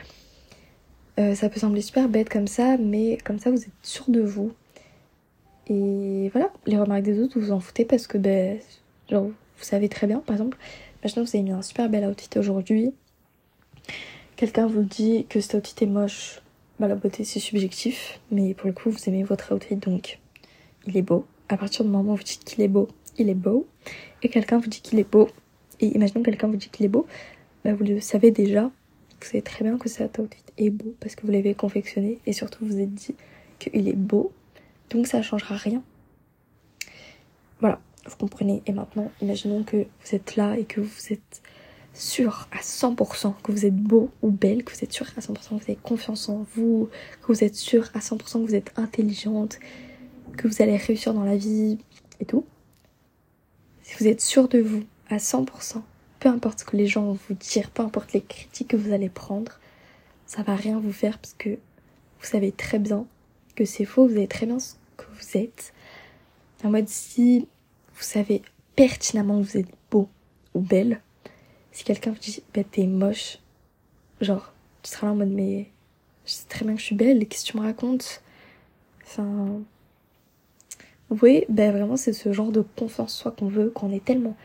euh, 1.19 1.35
ça 1.35 1.49
peut 1.49 1.59
sembler 1.59 1.81
super 1.81 2.09
bête 2.09 2.29
comme 2.29 2.47
ça, 2.47 2.77
mais 2.77 3.17
comme 3.23 3.39
ça 3.39 3.51
vous 3.51 3.61
êtes 3.61 3.69
sûr 3.83 4.05
de 4.09 4.21
vous. 4.21 4.51
Et 5.67 6.29
voilà, 6.31 6.51
les 6.65 6.77
remarques 6.77 7.03
des 7.03 7.19
autres, 7.19 7.39
vous 7.39 7.47
vous 7.47 7.51
en 7.51 7.59
foutez 7.59 7.85
parce 7.85 8.07
que 8.07 8.17
ben, 8.17 8.57
genre, 9.09 9.25
vous 9.25 9.63
savez 9.63 9.87
très 9.87 10.07
bien, 10.07 10.19
par 10.19 10.35
exemple, 10.35 10.57
maintenant 11.03 11.23
vous 11.23 11.29
avez 11.29 11.43
mis 11.43 11.51
un 11.51 11.61
super 11.61 11.89
bel 11.89 12.05
outfit 12.05 12.39
aujourd'hui 12.39 12.91
quelqu'un 14.39 14.67
vous 14.67 14.83
dit 14.83 15.25
que 15.27 15.41
cet 15.41 15.55
outfit 15.55 15.83
est 15.83 15.87
moche, 15.87 16.39
bah 16.79 16.87
la 16.87 16.95
beauté 16.95 17.25
c'est 17.25 17.41
subjectif, 17.41 18.21
mais 18.31 18.53
pour 18.53 18.67
le 18.67 18.73
coup 18.73 18.89
vous 18.89 19.09
aimez 19.09 19.23
votre 19.23 19.53
outfit 19.53 19.75
donc 19.75 20.19
il 20.87 20.95
est 20.95 21.01
beau. 21.01 21.25
À 21.49 21.57
partir 21.57 21.83
du 21.83 21.91
moment 21.91 22.13
où 22.13 22.15
vous 22.15 22.23
dites 22.23 22.45
qu'il 22.45 22.61
est 22.61 22.69
beau, 22.69 22.87
il 23.17 23.27
est 23.27 23.33
beau. 23.33 23.67
Et 24.21 24.29
quelqu'un 24.29 24.59
vous 24.59 24.69
dit 24.69 24.81
qu'il 24.81 24.99
est 24.99 25.09
beau, 25.09 25.29
et 25.79 25.87
imaginons 25.87 26.23
quelqu'un 26.23 26.47
vous 26.47 26.57
dit 26.57 26.69
qu'il 26.69 26.85
est 26.85 26.89
beau, 26.89 27.07
bah 27.63 27.73
vous 27.73 27.83
le 27.83 27.99
savez 27.99 28.31
déjà, 28.31 28.63
vous 28.63 29.25
savez 29.25 29.41
très 29.41 29.63
bien 29.63 29.77
que 29.77 29.89
cet 29.89 30.17
outfit 30.19 30.43
est 30.57 30.69
beau 30.69 30.95
parce 30.99 31.15
que 31.15 31.25
vous 31.25 31.31
l'avez 31.31 31.53
confectionné 31.53 32.19
et 32.25 32.33
surtout 32.33 32.65
vous 32.65 32.79
êtes 32.79 32.93
dit 32.93 33.15
qu'il 33.59 33.87
est 33.87 33.95
beau, 33.95 34.31
donc 34.89 35.07
ça 35.07 35.21
changera 35.21 35.55
rien. 35.55 35.83
Voilà, 37.59 37.81
vous 38.05 38.15
comprenez. 38.15 38.61
Et 38.65 38.71
maintenant, 38.71 39.11
imaginons 39.21 39.63
que 39.63 39.77
vous 39.77 40.15
êtes 40.15 40.35
là 40.35 40.57
et 40.57 40.63
que 40.63 40.79
vous 40.79 41.13
êtes 41.13 41.41
sûr 41.93 42.47
à 42.51 42.61
100% 42.61 43.33
que 43.43 43.51
vous 43.51 43.65
êtes 43.65 43.75
beau 43.75 44.09
ou 44.21 44.31
belle, 44.31 44.63
que 44.63 44.73
vous 44.73 44.83
êtes 44.83 44.93
sûr 44.93 45.07
à 45.17 45.19
100% 45.19 45.33
que 45.33 45.49
vous 45.55 45.63
avez 45.63 45.75
confiance 45.75 46.29
en 46.29 46.45
vous, 46.55 46.89
que 47.21 47.27
vous 47.27 47.43
êtes 47.43 47.55
sûr 47.55 47.89
à 47.93 47.99
100% 47.99 48.17
que 48.17 48.47
vous 48.47 48.55
êtes 48.55 48.71
intelligente, 48.77 49.59
que 50.37 50.47
vous 50.47 50.61
allez 50.61 50.77
réussir 50.77 51.13
dans 51.13 51.23
la 51.23 51.35
vie 51.35 51.77
et 52.21 52.25
tout. 52.25 52.45
Si 53.89 53.95
vous 53.95 54.07
êtes 54.07 54.21
sûr 54.21 54.47
de 54.47 54.59
vous 54.59 54.83
à 55.09 55.17
100%, 55.17 55.81
peu 56.19 56.29
importe 56.29 56.59
ce 56.59 56.65
que 56.65 56.77
les 56.77 56.85
gens 56.85 57.05
vont 57.05 57.17
vous 57.27 57.33
dire, 57.33 57.71
peu 57.71 57.81
importe 57.81 58.13
les 58.13 58.21
critiques 58.21 58.67
que 58.67 58.77
vous 58.77 58.93
allez 58.93 59.09
prendre, 59.09 59.53
ça 60.27 60.43
va 60.43 60.55
rien 60.55 60.79
vous 60.79 60.93
faire 60.93 61.17
parce 61.17 61.33
que 61.33 61.49
vous 61.49 62.25
savez 62.25 62.51
très 62.51 62.77
bien 62.77 63.07
que 63.55 63.65
c'est 63.65 63.85
faux, 63.85 64.03
vous 64.03 64.13
savez 64.13 64.27
très 64.27 64.45
bien 64.45 64.59
ce 64.59 64.75
que 64.95 65.05
vous 65.11 65.37
êtes. 65.39 65.73
En 66.63 66.69
mode 66.69 66.87
si 66.87 67.47
vous 67.95 68.03
savez 68.03 68.43
pertinemment 68.75 69.41
que 69.41 69.47
vous 69.47 69.57
êtes 69.57 69.73
beau 69.89 70.07
ou 70.53 70.59
belle, 70.59 71.01
si 71.71 71.83
quelqu'un 71.83 72.11
vous 72.11 72.19
dit, 72.19 72.43
bah 72.53 72.61
t'es 72.63 72.85
moche, 72.85 73.39
genre, 74.21 74.53
tu 74.83 74.91
seras 74.91 75.07
là 75.07 75.13
en 75.13 75.15
mode, 75.15 75.29
mais 75.29 75.67
je 76.27 76.33
sais 76.33 76.45
très 76.47 76.63
bien 76.63 76.75
que 76.75 76.79
je 76.79 76.85
suis 76.85 76.95
belle, 76.95 77.27
qu'est-ce 77.27 77.47
que 77.47 77.51
tu 77.53 77.57
me 77.57 77.63
racontes? 77.63 78.21
Enfin. 79.03 79.63
Vous 81.09 81.15
voyez, 81.15 81.45
ben 81.49 81.71
vraiment, 81.71 81.97
c'est 81.97 82.13
ce 82.13 82.31
genre 82.31 82.51
de 82.51 82.63
confiance 82.75 83.15
soi 83.15 83.31
qu'on 83.31 83.47
veut, 83.47 83.69
qu'on 83.69 83.91
est 83.91 84.03
tellement 84.03 84.35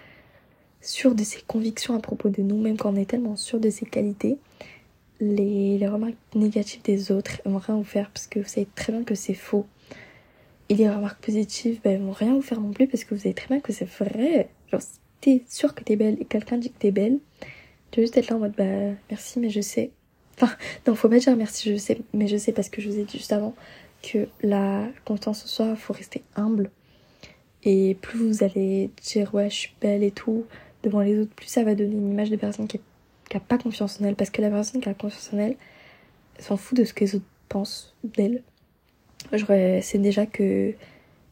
sûr 0.81 1.15
de 1.15 1.23
ses 1.23 1.43
convictions 1.43 1.95
à 1.95 2.01
propos 2.01 2.29
de 2.29 2.43
nous-mêmes, 2.43 2.77
qu'on 2.77 2.97
est 2.97 3.09
tellement 3.09 3.37
sûr 3.37 3.61
de 3.61 3.71
ses 3.71 3.87
qualités. 3.87 4.39
Les, 5.21 5.87
remarques 5.87 6.15
négatives 6.35 6.83
des 6.83 7.13
autres 7.13 7.41
vont 7.45 7.59
rien 7.59 7.77
vous 7.77 7.85
faire 7.85 8.11
parce 8.11 8.27
que 8.27 8.41
vous 8.41 8.49
savez 8.49 8.67
très 8.75 8.93
bien 8.93 9.05
que 9.05 9.15
c'est 9.15 9.35
faux. 9.35 9.67
Et 10.71 10.75
les 10.75 10.89
remarques 10.89 11.23
positives, 11.23 11.81
ben, 11.85 12.03
vont 12.03 12.13
rien 12.13 12.35
vous 12.35 12.43
faire 12.43 12.61
non 12.61 12.73
plus 12.73 12.87
parce 12.87 13.05
que 13.05 13.15
vous 13.15 13.21
savez 13.21 13.35
très 13.35 13.49
bien 13.49 13.61
que 13.61 13.73
c'est 13.73 13.89
vrai. 13.89 14.49
Genre, 14.73 14.81
t'es 15.21 15.43
sûr 15.49 15.75
que 15.75 15.85
t'es 15.85 15.97
belle 15.97 16.17
et 16.21 16.25
quelqu'un 16.25 16.57
dit 16.57 16.71
que 16.71 16.79
t'es 16.79 16.91
belle, 16.91 17.19
tu 17.91 18.01
vas 18.01 18.05
juste 18.05 18.17
être 18.17 18.29
là 18.29 18.37
en 18.37 18.41
mode 18.41 18.55
bah 18.57 18.95
merci 19.11 19.39
mais 19.39 19.51
je 19.51 19.61
sais. 19.61 19.91
Enfin, 20.41 20.55
non, 20.87 20.95
faut 20.95 21.09
pas 21.09 21.19
dire 21.19 21.37
merci 21.37 21.71
je 21.71 21.77
sais, 21.77 21.99
mais 22.13 22.27
je 22.27 22.37
sais 22.37 22.53
parce 22.53 22.69
que 22.69 22.81
je 22.81 22.89
vous 22.89 22.99
ai 22.99 23.05
dit 23.05 23.19
juste 23.19 23.33
avant 23.33 23.55
que 24.05 24.29
la 24.43 24.87
confiance 25.05 25.45
en 25.45 25.47
soi, 25.47 25.77
faut 25.77 25.93
rester 25.93 26.23
humble. 26.37 26.71
Et 27.63 27.97
plus 28.01 28.19
vous 28.19 28.45
allez 28.45 28.91
dire 29.03 29.35
ouais 29.35 29.49
je 29.49 29.55
suis 29.55 29.75
belle 29.81 30.03
et 30.03 30.11
tout 30.11 30.45
devant 30.83 31.01
les 31.01 31.19
autres, 31.19 31.35
plus 31.35 31.47
ça 31.47 31.65
va 31.65 31.75
donner 31.75 31.95
une 31.95 32.11
image 32.11 32.31
de 32.31 32.37
personne 32.37 32.69
qui, 32.69 32.81
a 33.35 33.41
pas 33.41 33.59
confiance 33.59 34.01
en 34.01 34.05
elle. 34.05 34.15
Parce 34.15 34.31
que 34.31 34.43
la 34.43 34.51
personne 34.51 34.81
qui 34.81 34.89
a 34.89 34.95
confiance 34.95 35.31
en 35.33 35.39
elle, 35.39 35.57
elle 36.37 36.45
s'en 36.45 36.57
fout 36.57 36.79
de 36.79 36.85
ce 36.85 36.93
que 36.93 37.05
les 37.05 37.17
autres 37.17 37.25
pensent 37.49 37.95
d'elle. 38.05 38.43
C'est 39.83 39.99
déjà 39.99 40.27
que 40.27 40.75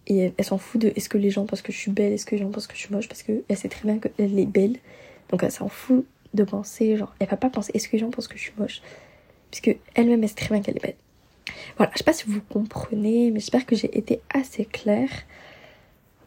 et 0.08 0.32
elle, 0.36 0.44
s'en 0.44 0.58
fout 0.58 0.80
de 0.80 0.92
est-ce 0.96 1.08
que 1.08 1.18
les 1.18 1.30
gens 1.30 1.46
pensent 1.46 1.62
que 1.62 1.72
je 1.72 1.78
suis 1.78 1.90
belle, 1.90 2.12
est-ce 2.12 2.26
que 2.26 2.34
les 2.34 2.42
gens 2.42 2.50
pensent 2.50 2.66
que 2.66 2.74
je 2.74 2.80
suis 2.80 2.92
moche, 2.92 3.08
parce 3.08 3.22
qu'elle 3.22 3.56
sait 3.56 3.68
très 3.68 3.84
bien 3.84 3.98
qu'elle 3.98 4.38
est 4.38 4.46
belle. 4.46 4.78
Donc 5.28 5.42
elle 5.44 5.52
s'en 5.52 5.68
fout 5.68 6.04
de 6.34 6.44
penser, 6.44 6.96
genre, 6.96 7.14
elle 7.20 7.28
va 7.28 7.36
pas 7.36 7.50
penser 7.50 7.70
est-ce 7.74 7.88
que 7.88 7.92
les 7.92 8.00
gens 8.00 8.10
pensent 8.10 8.26
que 8.26 8.36
je 8.36 8.42
suis 8.42 8.52
moche, 8.58 8.82
puisque 9.50 9.76
elle-même 9.94 10.22
elle 10.22 10.28
sait 10.28 10.34
très 10.34 10.48
bien 10.48 10.60
qu'elle 10.60 10.76
est 10.76 10.82
belle. 10.82 10.96
Voilà, 11.76 11.90
je 11.92 11.98
sais 11.98 12.04
pas 12.04 12.12
si 12.12 12.24
vous 12.26 12.40
comprenez, 12.40 13.30
mais 13.30 13.40
j'espère 13.40 13.66
que 13.66 13.76
j'ai 13.76 13.96
été 13.96 14.20
assez 14.32 14.64
claire 14.64 15.10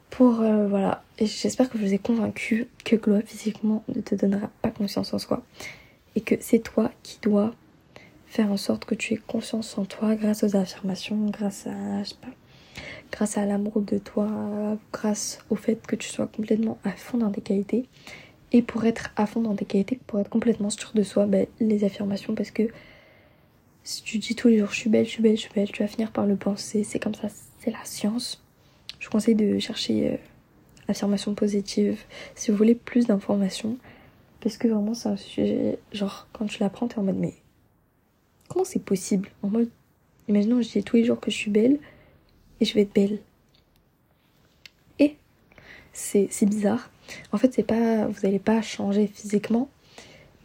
pour 0.09 0.41
euh, 0.41 0.67
voilà 0.67 1.03
j'espère 1.19 1.69
que 1.69 1.77
je 1.77 1.83
vous 1.85 1.93
ai 1.93 1.97
convaincu 1.97 2.67
que 2.85 2.95
gloire 2.95 3.21
physiquement 3.25 3.83
ne 3.93 3.99
te 3.99 4.15
donnera 4.15 4.49
pas 4.61 4.69
confiance 4.69 5.13
en 5.13 5.19
soi 5.19 5.43
et 6.15 6.21
que 6.21 6.35
c'est 6.39 6.59
toi 6.59 6.91
qui 7.03 7.19
dois 7.21 7.53
faire 8.27 8.49
en 8.49 8.55
sorte 8.55 8.85
que 8.85 8.95
tu 8.95 9.13
aies 9.13 9.19
confiance 9.27 9.77
en 9.77 9.83
toi 9.83 10.15
grâce 10.15 10.43
aux 10.43 10.55
affirmations 10.55 11.17
grâce 11.31 11.67
à 11.67 12.03
je 12.03 12.09
sais 12.09 12.15
pas 12.21 12.29
grâce 13.11 13.37
à 13.37 13.45
l'amour 13.45 13.81
de 13.81 13.97
toi, 13.97 14.27
grâce 14.91 15.39
au 15.49 15.55
fait 15.55 15.85
que 15.85 15.95
tu 15.95 16.09
sois 16.09 16.27
complètement 16.27 16.77
à 16.83 16.91
fond 16.91 17.17
dans 17.17 17.31
tes 17.31 17.41
qualités. 17.41 17.85
Et 18.51 18.61
pour 18.61 18.85
être 18.85 19.11
à 19.15 19.25
fond 19.25 19.41
dans 19.41 19.55
tes 19.55 19.65
qualités, 19.65 19.99
pour 20.07 20.19
être 20.19 20.29
complètement 20.29 20.69
sûr 20.69 20.91
de 20.93 21.03
soi, 21.03 21.25
ben, 21.25 21.45
les 21.59 21.83
affirmations, 21.83 22.35
parce 22.35 22.51
que 22.51 22.63
si 23.85 24.01
tu 24.01 24.17
dis 24.17 24.35
tous 24.35 24.49
les 24.49 24.57
jours 24.57 24.71
je 24.71 24.79
suis 24.79 24.89
belle, 24.89 25.05
je 25.05 25.11
suis 25.11 25.21
belle, 25.21 25.37
je 25.37 25.41
suis 25.41 25.53
belle, 25.53 25.71
tu 25.71 25.83
vas 25.83 25.87
finir 25.87 26.11
par 26.11 26.25
le 26.25 26.35
penser. 26.35 26.83
C'est 26.83 26.99
comme 26.99 27.13
ça, 27.13 27.27
c'est 27.59 27.71
la 27.71 27.85
science. 27.85 28.43
Je 28.99 29.05
vous 29.05 29.11
conseille 29.11 29.35
de 29.35 29.59
chercher 29.59 30.13
euh, 30.13 30.17
affirmations 30.87 31.35
positives 31.35 31.99
si 32.33 32.51
vous 32.51 32.57
voulez 32.57 32.75
plus 32.75 33.05
d'informations. 33.05 33.77
Parce 34.41 34.57
que 34.57 34.67
vraiment, 34.67 34.93
c'est 34.93 35.09
un 35.09 35.17
sujet, 35.17 35.79
genre, 35.91 36.27
quand 36.33 36.45
tu 36.47 36.59
l'apprends, 36.59 36.87
t'es 36.87 36.97
en 36.97 37.03
mode, 37.03 37.17
mais 37.17 37.35
comment 38.47 38.65
c'est 38.65 38.83
possible? 38.83 39.29
En 39.43 39.49
mode, 39.49 39.69
imaginons, 40.27 40.61
je 40.61 40.69
dis 40.69 40.83
tous 40.83 40.97
les 40.97 41.05
jours 41.05 41.19
que 41.19 41.31
je 41.31 41.35
suis 41.35 41.51
belle, 41.51 41.79
et 42.59 42.65
je 42.65 42.73
vais 42.73 42.81
être 42.81 42.93
belle. 42.93 43.19
Et 44.99 45.15
c'est 45.93 46.45
bizarre. 46.45 46.89
En 47.31 47.37
fait, 47.37 47.53
c'est 47.53 47.63
pas, 47.63 48.07
vous 48.07 48.21
n'allez 48.23 48.39
pas 48.39 48.61
changer 48.61 49.07
physiquement, 49.07 49.69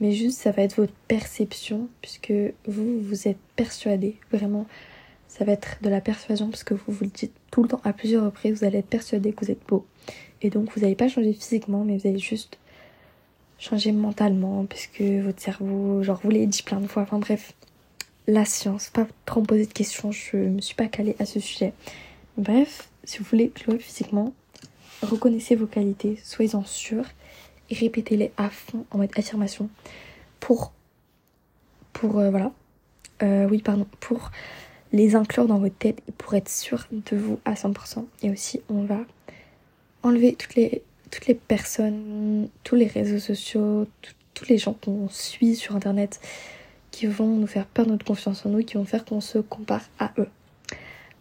mais 0.01 0.13
juste 0.13 0.39
ça 0.39 0.51
va 0.51 0.63
être 0.63 0.77
votre 0.77 0.93
perception, 1.09 1.89
puisque 2.01 2.33
vous, 2.67 3.01
vous 3.01 3.29
êtes 3.29 3.39
persuadé, 3.57 4.17
vraiment. 4.33 4.67
Ça 5.29 5.45
va 5.45 5.53
être 5.53 5.79
de 5.83 5.89
la 5.89 6.01
persuasion, 6.01 6.49
parce 6.49 6.65
que 6.65 6.75
vous 6.75 6.93
vous 6.93 7.05
le 7.05 7.11
dites 7.11 7.33
tout 7.51 7.63
le 7.63 7.69
temps 7.69 7.81
à 7.85 7.93
plusieurs 7.93 8.25
reprises, 8.25 8.59
vous 8.59 8.65
allez 8.65 8.79
être 8.79 8.87
persuadé 8.87 9.33
que 9.33 9.45
vous 9.45 9.51
êtes 9.51 9.65
beau. 9.69 9.87
Et 10.43 10.51
donc, 10.51 10.75
vous 10.75 10.81
n'allez 10.81 10.97
pas 10.97 11.09
changer 11.09 11.33
physiquement, 11.33 11.85
mais 11.85 11.99
vous 11.99 12.09
allez 12.09 12.19
juste 12.19 12.59
changer 13.59 13.93
mentalement, 13.93 14.65
puisque 14.65 15.03
votre 15.03 15.41
cerveau, 15.41 16.03
genre, 16.03 16.21
vous 16.25 16.31
l'avez 16.31 16.47
dit 16.47 16.63
plein 16.63 16.81
de 16.81 16.87
fois, 16.87 17.03
enfin 17.03 17.19
bref, 17.19 17.53
la 18.27 18.45
science, 18.45 18.91
pas 18.91 19.07
trop 19.27 19.43
poser 19.43 19.67
de 19.67 19.73
questions, 19.73 20.13
je 20.13 20.37
me 20.37 20.61
suis 20.61 20.75
pas 20.75 20.87
calée 20.87 21.17
à 21.19 21.27
ce 21.27 21.41
sujet. 21.41 21.73
Bref, 22.39 22.89
si 23.05 23.19
vous 23.19 23.25
voulez 23.25 23.53
jouer 23.65 23.79
physiquement, 23.79 24.33
reconnaissez 25.03 25.57
vos 25.57 25.67
qualités, 25.67 26.19
soyez-en 26.25 26.65
sûrs 26.65 27.07
et 27.71 27.75
répétez-les 27.75 28.33
à 28.37 28.51
fond 28.51 28.85
en 28.91 28.99
mode 28.99 29.11
affirmation 29.17 29.69
pour 30.39 30.73
pour 31.93 32.19
euh, 32.19 32.31
voilà 32.31 32.53
euh, 33.23 33.49
oui 33.49 33.63
pardon 33.63 33.87
pour 34.01 34.31
les 34.93 35.15
inclure 35.15 35.47
dans 35.47 35.59
votre 35.59 35.77
tête 35.77 36.03
et 36.09 36.13
pour 36.13 36.35
être 36.35 36.49
sûr 36.49 36.87
de 36.91 37.17
vous 37.17 37.39
à 37.45 37.55
100% 37.55 38.05
et 38.23 38.31
aussi 38.31 38.61
on 38.69 38.83
va 38.85 39.01
enlever 40.03 40.35
toutes 40.35 40.55
les 40.55 40.83
toutes 41.11 41.27
les 41.27 41.35
personnes 41.35 42.49
tous 42.65 42.77
les 42.77 42.87
réseaux 42.87 43.19
sociaux 43.19 43.87
tous 44.35 44.49
les 44.49 44.59
gens 44.59 44.75
qu'on 44.75 45.09
suit 45.09 45.55
sur 45.55 45.77
internet 45.77 46.21
qui 46.91 47.07
vont 47.07 47.37
nous 47.37 47.47
faire 47.47 47.67
perdre 47.67 47.93
notre 47.93 48.05
confiance 48.05 48.45
en 48.47 48.51
nous, 48.51 48.65
qui 48.65 48.75
vont 48.75 48.85
faire 48.85 49.05
qu'on 49.05 49.21
se 49.21 49.39
compare 49.39 49.83
à 49.99 50.13
eux. 50.19 50.29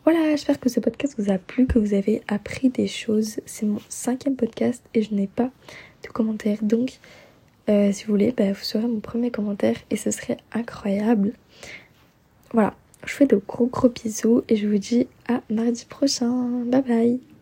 Voilà, 0.03 0.31
j'espère 0.31 0.59
que 0.59 0.69
ce 0.69 0.79
podcast 0.79 1.15
vous 1.17 1.31
a 1.31 1.37
plu, 1.37 1.67
que 1.67 1.77
vous 1.77 1.93
avez 1.93 2.21
appris 2.27 2.69
des 2.69 2.87
choses. 2.87 3.39
C'est 3.45 3.65
mon 3.65 3.79
cinquième 3.89 4.35
podcast 4.35 4.83
et 4.93 5.03
je 5.03 5.13
n'ai 5.13 5.27
pas 5.27 5.51
de 6.03 6.09
commentaires. 6.09 6.59
Donc, 6.61 6.99
euh, 7.69 7.91
si 7.91 8.05
vous 8.05 8.13
voulez, 8.13 8.31
bah, 8.31 8.51
vous 8.51 8.63
serez 8.63 8.87
mon 8.87 8.99
premier 8.99 9.31
commentaire 9.31 9.75
et 9.89 9.95
ce 9.95 10.11
serait 10.11 10.37
incroyable. 10.51 11.33
Voilà, 12.53 12.73
Je 13.05 13.13
fais 13.13 13.27
de 13.27 13.35
gros 13.47 13.67
gros 13.67 13.89
bisous 13.89 14.43
et 14.49 14.55
je 14.55 14.67
vous 14.67 14.79
dis 14.79 15.07
à 15.27 15.41
mardi 15.49 15.85
prochain. 15.85 16.31
Bye 16.65 16.81
bye 16.81 17.38